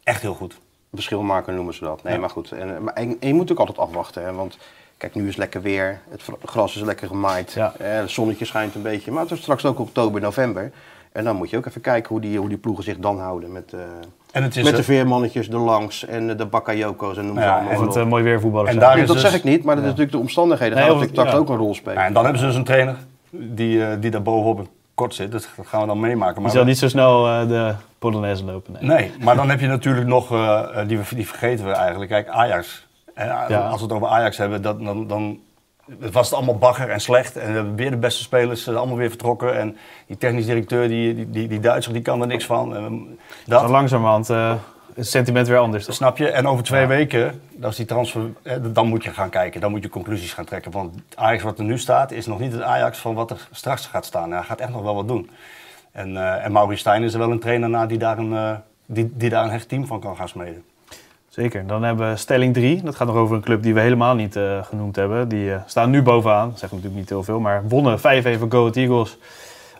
echt 0.02 0.22
heel 0.22 0.34
goed. 0.34 0.58
Verschilmaker 0.92 1.52
noemen 1.54 1.74
ze 1.74 1.84
dat. 1.84 2.02
Nee, 2.02 2.12
Ja. 2.14 2.20
maar 2.20 2.30
goed. 2.30 2.52
En, 2.52 2.82
maar, 2.82 2.94
en, 2.94 3.16
en 3.20 3.28
je 3.28 3.34
moet 3.34 3.52
ook 3.52 3.58
altijd 3.58 3.78
afwachten. 3.78 4.24
Hè, 4.24 4.32
want 4.32 4.58
kijk, 4.96 5.14
nu 5.14 5.22
is 5.22 5.28
het 5.28 5.36
lekker 5.36 5.62
weer. 5.62 6.00
Het 6.08 6.22
gras 6.44 6.76
is 6.76 6.82
lekker 6.82 7.08
gemaaid. 7.08 7.52
Ja. 7.52 7.74
Eh, 7.78 7.96
het 7.96 8.10
zonnetje 8.10 8.44
schijnt 8.44 8.74
een 8.74 8.82
beetje. 8.82 9.10
Maar 9.12 9.22
het 9.22 9.30
is 9.32 9.40
straks 9.40 9.64
ook 9.64 9.78
oktober, 9.78 10.20
november. 10.20 10.72
En 11.12 11.24
dan 11.24 11.36
moet 11.36 11.50
je 11.50 11.56
ook 11.56 11.66
even 11.66 11.80
kijken 11.80 12.08
hoe 12.08 12.20
die, 12.20 12.38
hoe 12.38 12.48
die 12.48 12.58
ploegen 12.58 12.84
zich 12.84 12.98
dan 12.98 13.18
houden. 13.20 13.52
Met, 13.52 13.72
En 14.34 14.42
het 14.42 14.56
is, 14.56 14.62
met 14.62 14.72
de 14.72 14.78
eh, 14.78 14.84
veermannetjes, 14.84 15.50
de 15.50 15.56
langs 15.58 16.06
en 16.06 16.36
de 16.36 16.46
bakayoko's 16.46 17.16
en 17.16 17.26
noem 17.26 17.34
ze 17.36 17.40
Ja, 17.42 17.50
allemaal 17.52 17.68
en 17.70 17.74
Of 17.76 17.78
maar 17.84 17.88
het 17.94 17.96
eh, 18.04 18.06
mooi 18.06 18.22
weer 18.22 18.40
voetballers 18.40 18.72
En 18.74 18.78
daar 18.78 18.98
is 18.98 19.06
dat 19.06 19.16
dus- 19.16 19.24
zeg 19.24 19.34
ik 19.34 19.44
niet, 19.44 19.64
maar 19.64 19.74
dat 19.74 19.84
is 19.84 19.90
natuurlijk 19.90 20.16
de 20.16 20.22
omstandigheden. 20.22 20.74
Nee, 20.76 20.84
gaan 20.86 20.94
of- 20.94 21.00
natuurlijk 21.00 21.30
ja. 21.30 21.36
ook 21.36 21.48
een 21.48 21.56
rol 21.56 21.74
spelen. 21.74 21.98
ja, 21.98 22.04
en 22.06 22.12
dan 22.12 22.22
hebben 22.22 22.40
ze 22.40 22.46
dus 22.46 22.56
een 22.56 22.64
trainer 22.64 22.96
die, 23.30 23.84
eh, 23.86 23.96
die 24.00 24.10
daar 24.10 24.22
bovenop 24.22 24.58
een 24.58 24.68
kort 24.94 25.14
zit. 25.14 25.32
Dat 25.32 25.48
gaan 25.62 25.80
we 25.80 25.86
dan 25.86 26.00
meemaken. 26.00 26.34
Je 26.34 26.40
Maar 26.40 26.50
zal 26.50 26.64
niet 26.64 26.78
zo 26.78 26.88
snel 26.88 27.26
eh, 27.28 27.48
de 27.48 27.74
Polonaise 27.98 28.44
lopen. 28.44 28.72
Nee. 28.72 28.82
Nee, 28.88 29.12
maar 29.20 29.36
dan 29.36 29.50
heb 29.50 29.60
je 29.60 29.66
natuurlijk 29.66 30.06
nog, 30.06 30.32
eh, 30.32 30.58
eh, 30.74 30.88
die, 30.88 30.98
we- 30.98 31.14
die 31.14 31.26
vergeten 31.26 31.64
we 31.66 31.72
eigenlijk, 31.72 32.10
kijk 32.10 32.28
Ajax. 32.28 32.86
En, 33.14 33.28
eh, 33.30 33.44
Ja. 33.48 33.58
Als 33.68 33.76
we 33.80 33.86
het 33.86 33.94
over 33.96 34.08
Ajax 34.08 34.36
hebben, 34.36 34.62
dat, 34.62 34.80
dan, 34.84 35.06
dan 35.06 35.38
het 36.00 36.12
was 36.12 36.26
het 36.26 36.34
allemaal 36.34 36.58
bagger 36.58 36.90
en 36.90 37.00
slecht. 37.00 37.36
En 37.36 37.46
we 37.46 37.54
hebben 37.54 37.76
weer 37.76 37.90
de 37.90 37.96
beste 37.96 38.22
spelers 38.22 38.66
eh, 38.66 38.76
allemaal 38.76 38.96
weer 38.96 39.08
vertrokken. 39.08 39.58
En 39.58 39.76
die 40.06 40.16
technisch 40.16 40.46
directeur, 40.46 40.88
die, 40.88 41.14
die, 41.14 41.30
die, 41.30 41.48
die 41.48 41.60
Duitser, 41.60 41.92
die 41.92 42.02
kan 42.02 42.20
er 42.20 42.26
niks 42.26 42.46
van. 42.46 42.76
Ehm, 42.76 42.94
dat, 43.46 43.60
Dan 43.60 43.70
langzamerhand 43.70 44.30
eh, 44.30 44.54
is 44.88 44.94
het 44.94 45.06
sentiment 45.06 45.48
weer 45.48 45.58
anders. 45.58 45.84
Toch? 45.84 45.94
Snap 45.94 46.18
je? 46.18 46.28
En 46.30 46.48
over 46.48 46.64
twee 46.64 46.86
weken, 46.86 47.40
als 47.62 47.76
die 47.76 47.86
transfer, 47.86 48.22
eh, 48.42 48.56
dan 48.62 48.86
moet 48.86 49.04
je 49.04 49.10
gaan 49.10 49.30
kijken. 49.30 49.60
Dan 49.60 49.70
moet 49.70 49.82
je 49.82 49.88
conclusies 49.88 50.32
gaan 50.32 50.44
trekken. 50.44 50.70
Want 50.70 50.94
Ajax 51.14 51.42
wat 51.42 51.58
er 51.58 51.64
nu 51.64 51.78
staat, 51.78 52.10
is 52.10 52.26
nog 52.26 52.38
niet 52.38 52.52
het 52.52 52.62
Ajax 52.62 52.98
van 52.98 53.14
wat 53.14 53.30
er 53.30 53.48
straks 53.50 53.86
gaat 53.86 54.04
staan. 54.04 54.32
Hij 54.32 54.42
gaat 54.42 54.60
echt 54.60 54.70
nog 54.70 54.82
wel 54.82 54.94
wat 54.94 55.08
doen. 55.08 55.30
En, 55.92 56.16
eh 56.16 56.44
en 56.44 56.52
Maurice 56.52 56.80
Stijn 56.80 57.02
is 57.02 57.12
er 57.12 57.18
wel 57.18 57.30
een 57.30 57.40
trainer 57.40 57.68
na 57.68 57.86
die 57.86 57.98
daar 57.98 58.18
een, 58.18 58.32
eh, 58.32 58.56
die, 58.86 59.12
die 59.14 59.30
daar 59.30 59.44
een 59.44 59.50
hecht 59.50 59.68
team 59.68 59.86
van 59.86 60.00
kan 60.00 60.16
gaan 60.16 60.28
smeden. 60.28 60.64
Zeker. 61.34 61.66
Dan 61.66 61.82
hebben 61.82 62.10
we 62.10 62.16
stelling 62.16 62.54
3. 62.54 62.82
Dat 62.82 62.94
gaat 62.94 63.06
nog 63.06 63.16
over 63.16 63.36
een 63.36 63.42
club 63.42 63.62
die 63.62 63.74
we 63.74 63.80
helemaal 63.80 64.14
niet 64.14 64.36
eh, 64.36 64.64
genoemd 64.64 64.96
hebben. 64.96 65.28
Die 65.28 65.52
eh, 65.52 65.60
staan 65.66 65.90
nu 65.90 66.02
bovenaan. 66.02 66.48
Dat 66.50 66.58
zegt 66.58 66.72
natuurlijk 66.72 66.98
niet 67.00 67.08
heel 67.08 67.22
veel, 67.22 67.40
maar 67.40 67.68
wonnen 67.68 67.98
5-1 67.98 68.02
van 68.38 68.50
Go 68.50 68.58
Ahead 68.60 68.76
Eagles. 68.76 69.16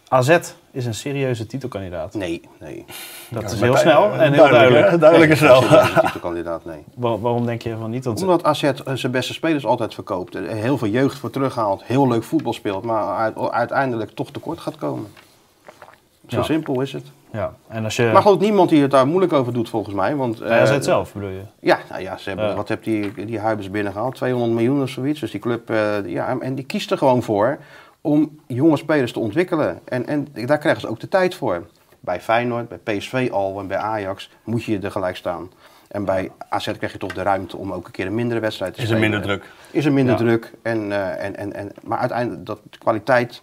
AZ 0.09 0.39
is 0.71 0.87
een 0.87 0.95
serieuze 0.95 1.47
titelkandidaat. 1.47 2.15
Nee, 2.15 2.41
nee. 2.61 2.85
Dat 3.31 3.43
Ja, 3.43 3.49
is 3.49 3.61
heel 3.61 3.77
snel 3.77 4.13
eh, 4.13 4.21
en 4.27 4.33
heel 4.33 4.49
duidelijk. 4.49 5.01
Duidelijk 5.01 5.31
en 5.31 5.37
snel. 5.37 5.61
titelkandidaat, 6.05 6.65
nee. 6.65 6.85
Wa- 6.95 7.19
waarom 7.19 7.47
denk 7.47 7.63
je 7.63 7.77
van 7.81 7.91
niet? 7.91 8.05
Want 8.05 8.21
Omdat 8.21 8.45
AZ 8.45 8.71
zijn 8.95 9.13
beste 9.13 9.33
spelers 9.33 9.67
altijd 9.67 9.95
verkoopt. 9.95 10.35
Er 10.35 10.47
heel 10.49 10.79
veel 10.79 10.89
jeugd 10.89 11.19
voor 11.19 11.31
terughaalt. 11.31 11.85
Heel 11.85 12.09
leuk 12.09 12.25
voetbal 12.25 12.53
speelt. 12.53 12.85
Maar 12.85 13.17
uit- 13.17 13.51
uiteindelijk 13.51 14.11
toch 14.11 14.31
tekort 14.31 14.59
gaat 14.61 14.77
komen. 14.77 15.07
Zo 16.29 16.37
Ja. 16.37 16.43
simpel 16.43 16.81
is 16.81 16.93
het. 16.93 17.07
Ja, 17.35 17.55
en 17.69 17.85
als 17.85 17.97
je... 17.97 18.11
Maar 18.13 18.23
goed, 18.23 18.41
niemand 18.41 18.69
die 18.71 18.83
het 18.83 18.91
daar 18.91 19.07
moeilijk 19.07 19.33
over 19.33 19.53
doet 19.53 19.69
volgens 19.69 19.95
mij. 19.95 20.17
Want, 20.17 20.39
bij 20.39 20.61
AZ 20.61 20.71
eh, 20.71 20.81
zelf 20.81 21.13
bedoel 21.13 21.29
je? 21.29 21.43
Ja, 21.61 21.79
nou 21.89 22.03
ja, 22.03 22.17
ze 22.17 22.29
hebben, 22.29 22.49
Ja. 22.49 22.55
wat 22.55 22.69
heeft 22.69 22.85
die, 22.85 23.25
die 23.27 23.39
Huibers 23.39 23.71
binnengehaald? 23.71 24.15
200 24.15 24.53
miljoen 24.53 24.83
of 24.83 24.89
zoiets. 24.89 25.21
Dus 25.21 25.31
die 25.31 25.41
club, 25.41 25.71
eh, 25.71 26.07
ja, 26.07 26.37
en 26.41 26.55
die 26.55 26.65
kiest 26.65 26.91
er 26.91 26.99
gewoon 26.99 27.23
voor 27.23 27.59
om 28.01 28.39
jonge 28.47 28.77
spelers 28.77 29.13
te 29.13 29.19
ontwikkelen. 29.19 29.79
En, 29.85 30.07
en 30.07 30.29
daar 30.47 30.59
krijgen 30.59 30.81
ze 30.81 30.89
ook 30.89 31.01
de 31.01 31.09
tijd 31.09 31.35
voor. 31.35 31.67
Bij 32.01 32.21
Feyenoord, 32.21 32.69
bij 32.69 32.97
PSV 32.97 33.29
al 33.33 33.61
en 33.61 33.67
bij 33.67 33.77
Ajax 33.79 34.31
moet 34.45 34.65
je 34.65 34.79
er 34.79 34.91
gelijk 34.91 35.17
staan. 35.17 35.51
En 35.89 36.05
bij 36.05 36.31
AZ 36.49 36.71
krijg 36.77 36.93
je 36.93 36.99
toch 36.99 37.13
de 37.13 37.23
ruimte 37.23 37.57
om 37.57 37.73
ook 37.73 37.87
een 37.87 37.93
keer 37.93 38.07
een 38.07 38.15
mindere 38.15 38.41
wedstrijd 38.41 38.75
te 38.75 38.83
Is 38.83 38.91
er 38.91 38.97
spelen. 38.97 39.11
minder 39.11 39.29
druk. 39.29 39.51
Is 39.71 39.85
er 39.85 39.93
minder 39.93 40.15
Ja. 40.15 40.21
druk. 40.21 40.53
En, 40.63 40.93
eh, 40.93 41.25
en, 41.25 41.37
en, 41.37 41.53
en, 41.53 41.73
maar 41.83 41.99
uiteindelijk, 41.99 42.47
dat, 42.47 42.61
de 42.71 42.79
kwaliteit... 42.79 43.43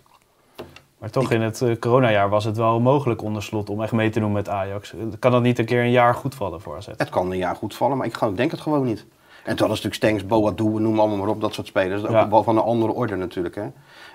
Maar 1.02 1.10
toch 1.10 1.32
in 1.32 1.42
het 1.42 1.62
eh, 1.62 1.76
coronajaar 1.80 2.30
was 2.30 2.44
het 2.44 2.58
wel 2.58 2.80
mogelijk 2.80 3.22
onder 3.22 3.44
slot 3.44 3.70
om 3.70 3.82
echt 3.82 3.92
mee 3.92 4.10
te 4.10 4.20
doen 4.20 4.32
met 4.32 4.50
Ajax. 4.50 4.94
Kan 5.20 5.32
dat 5.32 5.42
niet 5.42 5.60
een 5.60 5.66
keer 5.66 5.82
een 5.82 5.92
jaar 5.92 6.14
goed 6.14 6.36
vallen 6.36 6.62
voor 6.62 6.76
AZ? 6.76 6.88
Het 6.98 7.10
kan 7.10 7.32
een 7.32 7.38
jaar 7.38 7.56
goed 7.56 7.76
vallen, 7.76 7.98
maar 7.98 8.08
ik, 8.08 8.20
denk 8.36 8.52
het 8.52 8.62
gewoon 8.62 8.86
niet. 8.86 9.06
En 9.44 9.56
toen 9.56 9.68
was 9.68 9.82
natuurlijk 9.82 9.96
Stengs, 9.96 10.26
Boadou, 10.26 10.82
noem 10.82 11.00
allemaal 11.00 11.18
maar 11.18 11.28
op, 11.28 11.42
dat 11.42 11.54
soort 11.54 11.68
spelers. 11.68 12.02
Dat 12.02 12.10
is 12.10 12.16
Ja. 12.16 12.24
ook 12.24 12.30
wel 12.30 12.44
van 12.44 12.58
een 12.58 12.64
andere 12.64 12.94
orde 12.94 13.16
natuurlijk. 13.16 13.56
Hè. 13.56 13.66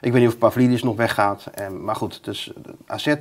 Ik 0.00 0.12
weet 0.12 0.20
niet 0.20 0.28
of 0.28 0.38
Pavlidis 0.38 0.82
nog 0.82 0.96
weggaat. 0.96 1.46
En, 1.54 1.84
maar 1.84 1.96
goed, 1.96 2.24
dus 2.24 2.52
AZ 2.86 3.14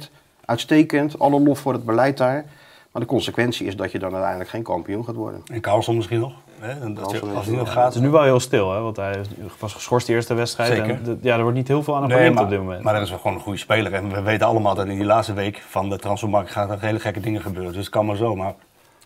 uitstekend, 0.46 1.20
alle 1.20 1.40
lof 1.40 1.60
voor 1.60 1.74
het 1.74 1.86
beleid 1.86 2.18
daar. 2.18 2.46
Maar 2.92 3.02
de 3.02 3.08
consequentie 3.08 3.68
is 3.68 3.76
dat 3.76 3.92
je 3.92 4.00
dan 4.00 4.12
uiteindelijk 4.12 4.50
geen 4.50 4.64
kampioen 4.64 5.06
gaat 5.06 5.16
worden. 5.16 5.42
En 5.52 5.62
Carlson 5.62 5.96
misschien 5.96 6.20
nog. 6.20 6.34
Hè? 6.60 6.70
En 6.82 6.94
Dat, 6.94 7.04
Carlson 7.08 7.30
als 7.36 7.40
is- 7.42 7.48
hij 7.48 7.56
nog 7.58 7.68
ja, 7.68 7.74
gaat. 7.74 7.86
Het 7.86 7.96
is 7.96 8.02
nu 8.02 8.10
wel 8.10 8.24
heel 8.24 8.40
stil, 8.40 8.74
hè? 8.74 8.80
want 8.80 8.96
hij 8.96 9.22
was 9.60 9.74
geschorst 9.74 10.08
de 10.08 10.14
eerste 10.14 10.34
wedstrijd. 10.34 10.70
Zeker. 10.72 10.90
En 10.90 11.04
de- 11.04 11.18
ja, 11.22 11.36
er 11.36 11.42
wordt 11.42 11.58
niet 11.58 11.68
heel 11.68 11.84
veel 11.84 11.96
aan 11.96 12.02
hem 12.10 12.20
Nee, 12.20 12.32
maar, 12.32 12.44
op 12.44 12.50
dit 12.50 12.60
moment. 12.60 12.84
maar 12.84 12.94
dat 12.94 13.04
is 13.04 13.10
wel 13.10 13.20
gewoon 13.20 13.36
een 13.36 13.42
goede 13.44 13.60
speler. 13.60 13.94
En 13.94 14.14
we 14.14 14.22
weten 14.22 14.48
allemaal 14.48 14.76
dat 14.76 14.86
in 14.88 14.96
die 14.96 15.06
laatste 15.06 15.34
week 15.34 15.64
van 15.68 15.90
de 15.90 15.98
transfermarkt 15.98 16.52
gaat 16.52 16.70
er 16.70 16.82
hele 16.82 17.00
gekke 17.00 17.20
dingen 17.20 17.42
gebeuren. 17.42 17.72
Dus 17.74 17.82
het 17.82 17.90
kan 17.94 18.06
maar 18.06 18.16
zo. 18.16 18.36
Maar 18.36 18.54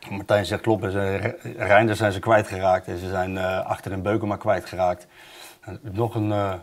Martijn 0.10 0.46
zegt 0.46 0.62
klopt. 0.62 0.84
Reinders 1.58 1.98
zijn 2.00 2.12
ze 2.12 2.20
kwijtgeraakt. 2.20 2.88
En 2.88 2.98
ze 2.98 3.10
zijn 3.10 3.38
eh, 3.38 3.66
achter 3.66 3.92
in 3.92 4.02
Beukema 4.02 4.36
kwijtgeraakt. 4.36 5.08
En 5.62 5.80
nog, 5.92 6.16
een, 6.16 6.32
eh, 6.32 6.54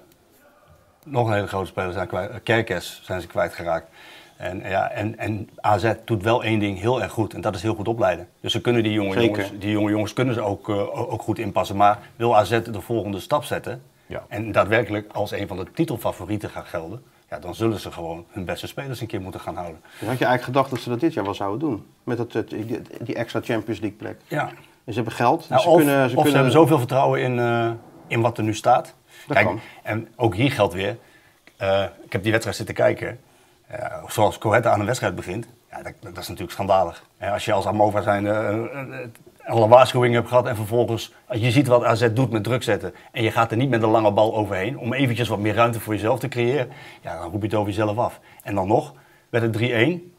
nog 1.04 1.26
een 1.26 1.34
hele 1.34 1.46
grote 1.46 1.66
speler 1.66 1.92
zijn 1.92 2.06
kwijt. 2.06 2.42
Kerkes 2.42 3.00
zijn 3.04 3.20
ze 3.20 3.26
kwijtgeraakt. 3.26 3.88
En, 4.36 4.62
ja, 4.68 4.90
en, 4.90 5.18
en 5.18 5.48
AZ 5.60 5.92
doet 6.04 6.22
wel 6.22 6.44
één 6.44 6.58
ding 6.58 6.78
heel 6.80 7.02
erg 7.02 7.12
goed. 7.12 7.34
En 7.34 7.40
dat 7.40 7.54
is 7.54 7.62
heel 7.62 7.74
goed 7.74 7.88
opleiden. 7.88 8.28
Dus 8.40 8.52
ze 8.52 8.60
kunnen 8.60 8.82
die 8.82 8.92
jonge, 8.92 9.12
Zeker. 9.12 9.26
jongens, 9.42 9.60
die 9.60 9.70
jonge 9.70 9.90
jongens 9.90 10.12
kunnen 10.12 10.34
ze 10.34 10.40
ook, 10.40 10.68
eh, 10.68 11.12
ook 11.12 11.22
goed 11.22 11.38
inpassen. 11.38 11.76
Maar 11.76 11.98
wil 12.16 12.36
AZ 12.36 12.48
de 12.62 12.80
volgende 12.80 13.20
stap 13.20 13.44
zetten... 13.44 13.82
Ja. 14.06 14.24
En 14.28 14.52
daadwerkelijk 14.52 15.12
als 15.12 15.30
een 15.30 15.48
van 15.48 15.56
de 15.56 15.66
titelfavorieten 15.74 16.50
gaan 16.50 16.64
gelden, 16.64 17.02
ja, 17.30 17.38
dan 17.38 17.54
zullen 17.54 17.80
ze 17.80 17.92
gewoon 17.92 18.24
hun 18.30 18.44
beste 18.44 18.66
spelers 18.66 19.00
een 19.00 19.06
keer 19.06 19.20
moeten 19.20 19.40
gaan 19.40 19.56
houden. 19.56 19.80
Dus 19.98 20.08
had 20.08 20.18
je 20.18 20.24
eigenlijk 20.24 20.42
gedacht 20.42 20.70
dat 20.70 20.80
ze 20.80 20.88
dat 20.88 21.00
dit 21.00 21.14
jaar 21.14 21.24
wel 21.24 21.34
zouden 21.34 21.58
doen? 21.68 21.86
Met 22.04 22.18
het, 22.18 22.32
het- 22.32 22.50
die, 22.50 22.80
die 23.00 23.14
extra 23.14 23.40
Champions 23.42 23.80
League 23.80 23.98
plek. 23.98 24.16
Ja. 24.28 24.48
En 24.84 24.92
ze 24.92 24.94
hebben 24.94 25.12
geld. 25.12 25.38
dus 25.38 25.48
Nou, 25.48 25.62
ze 25.62 25.68
of 25.68 25.76
kunnen, 25.76 25.94
of 25.96 26.02
ze 26.02 26.08
ze, 26.08 26.14
kunnen, 26.14 26.34
hebben 26.34 26.52
zoveel 26.52 26.78
vertrouwen 26.78 27.20
in, 27.20 27.38
eh, 27.38 27.70
in 28.06 28.20
wat 28.20 28.38
er 28.38 28.44
nu 28.44 28.54
staat. 28.54 28.94
Dat 29.26 29.36
Kijk, 29.36 29.46
kan. 29.46 29.60
en 29.82 30.08
ook 30.16 30.34
hier 30.34 30.50
geldt 30.52 30.74
weer, 30.74 30.96
eh, 31.56 31.84
ik 32.04 32.12
heb 32.12 32.22
die 32.22 32.30
wedstrijd 32.30 32.56
zitten 32.56 32.74
kijken. 32.74 33.18
Eh, 33.66 34.04
zoals 34.06 34.38
Coretta 34.38 34.70
aan 34.70 34.80
een 34.80 34.86
wedstrijd 34.86 35.14
begint, 35.14 35.46
ja, 35.70 35.82
dat, 35.82 35.92
dat 36.00 36.18
is 36.18 36.28
natuurlijk 36.28 36.52
schandalig. 36.52 37.04
Eh, 37.18 37.32
als 37.32 37.44
je 37.44 37.52
als 37.52 37.66
Amova 37.66 38.00
zijn 38.00 38.26
eh, 38.26 38.48
eh, 38.48 39.08
alle 39.46 39.68
waarschuwingen 39.68 40.16
hebt 40.16 40.28
gehad 40.28 40.46
en 40.46 40.56
vervolgens, 40.56 41.14
als 41.26 41.40
je 41.40 41.50
ziet 41.50 41.66
wat 41.66 41.84
AZ 41.84 42.08
doet 42.12 42.30
met 42.30 42.44
druk 42.44 42.62
zetten 42.62 42.94
en 43.12 43.22
je 43.22 43.30
gaat 43.30 43.50
er 43.50 43.56
niet 43.56 43.70
met 43.70 43.82
een 43.82 43.88
lange 43.88 44.12
bal 44.12 44.36
overheen 44.36 44.78
om 44.78 44.92
eventjes 44.92 45.28
wat 45.28 45.38
meer 45.38 45.54
ruimte 45.54 45.80
voor 45.80 45.94
jezelf 45.94 46.18
te 46.18 46.28
creëren, 46.28 46.68
ja, 47.02 47.18
dan 47.18 47.30
roep 47.30 47.40
je 47.40 47.46
het 47.46 47.56
over 47.56 47.72
jezelf 47.72 47.98
af. 47.98 48.20
En 48.42 48.54
dan 48.54 48.66
nog, 48.66 48.94
werd 49.28 49.44
het 49.44 49.56
3-1, 49.56 50.14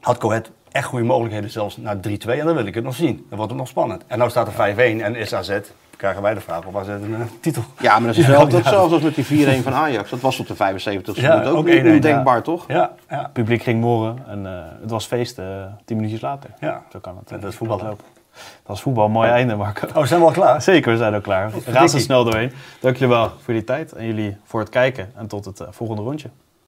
had 0.00 0.18
Coët 0.18 0.50
echt 0.78 0.86
goede 0.86 1.04
mogelijkheden 1.04 1.50
zelfs 1.50 1.76
naar 1.76 1.96
3-2 1.96 2.00
en 2.00 2.44
dan 2.44 2.54
wil 2.54 2.66
ik 2.66 2.74
het 2.74 2.84
nog 2.84 2.94
zien. 2.94 3.26
Dan 3.28 3.36
wordt 3.36 3.50
het 3.50 3.60
nog 3.60 3.68
spannend. 3.68 4.02
En 4.06 4.18
nu 4.18 4.30
staat 4.30 4.48
er 4.58 4.74
5-1 4.76 5.02
en 5.02 5.16
is 5.16 5.34
AZ, 5.34 5.58
krijgen 5.96 6.22
wij 6.22 6.34
de 6.34 6.40
vraag 6.40 6.64
of 6.66 6.76
AZ 6.76 6.88
een 6.88 7.14
eh, 7.14 7.20
titel. 7.40 7.62
Ja, 7.80 7.98
maar 7.98 8.08
dat 8.08 8.16
is 8.16 8.26
wel 8.26 8.48
ja. 8.48 8.56
hetzelfde 8.56 8.94
als 8.94 9.04
met 9.04 9.14
die 9.14 9.60
4-1 9.60 9.62
van 9.62 9.74
Ajax. 9.74 10.10
Dat 10.10 10.20
was 10.20 10.36
tot 10.36 10.48
de 10.48 10.54
75 10.54 11.16
e 11.16 11.20
Ja, 11.20 11.34
minuut 11.34 11.48
ook, 11.48 11.56
ook 11.56 11.64
niet 11.64 11.82
1-1, 11.82 11.86
ondenkbaar, 11.86 12.36
ja. 12.36 12.42
toch? 12.42 12.64
Ja, 12.68 12.92
ja. 13.08 13.22
Het 13.22 13.32
publiek 13.32 13.62
ging 13.62 13.80
morren 13.80 14.18
en 14.28 14.46
eh, 14.46 14.52
het 14.80 14.90
was 14.90 15.06
feest 15.06 15.38
eh, 15.38 15.46
tien 15.84 15.96
minuutjes 15.96 16.20
later. 16.20 16.50
Ja. 16.60 16.82
Zo 16.92 16.98
kan 16.98 17.16
het. 17.18 17.30
En 17.30 17.40
dat 17.40 17.50
is 17.50 17.56
voetballen. 17.56 17.84
lopen. 17.84 18.04
Dat 18.66 18.76
is 18.76 18.82
voetbal, 18.82 19.08
mooi 19.08 19.28
einde 19.28 19.54
Marco. 19.56 19.86
Oh, 19.94 20.04
zijn 20.04 20.20
we 20.20 20.26
al 20.26 20.32
klaar? 20.32 20.62
Zeker, 20.62 20.92
we 20.92 20.98
zijn 20.98 21.14
ook 21.14 21.22
klaar. 21.22 21.50
We 21.50 21.72
gaan 21.72 21.88
zo 21.88 21.98
snel 21.98 22.24
doorheen. 22.24 22.52
Dank 22.80 22.96
jullie 22.96 23.14
wel 23.14 23.28
voor 23.28 23.46
jullie 23.46 23.64
tijd 23.64 23.92
en 23.92 24.06
jullie 24.06 24.36
voor 24.44 24.60
het 24.60 24.68
kijken 24.68 25.12
en 25.16 25.26
tot 25.26 25.44
het 25.44 25.62
volgende 25.70 26.02
rondje. 26.02 26.28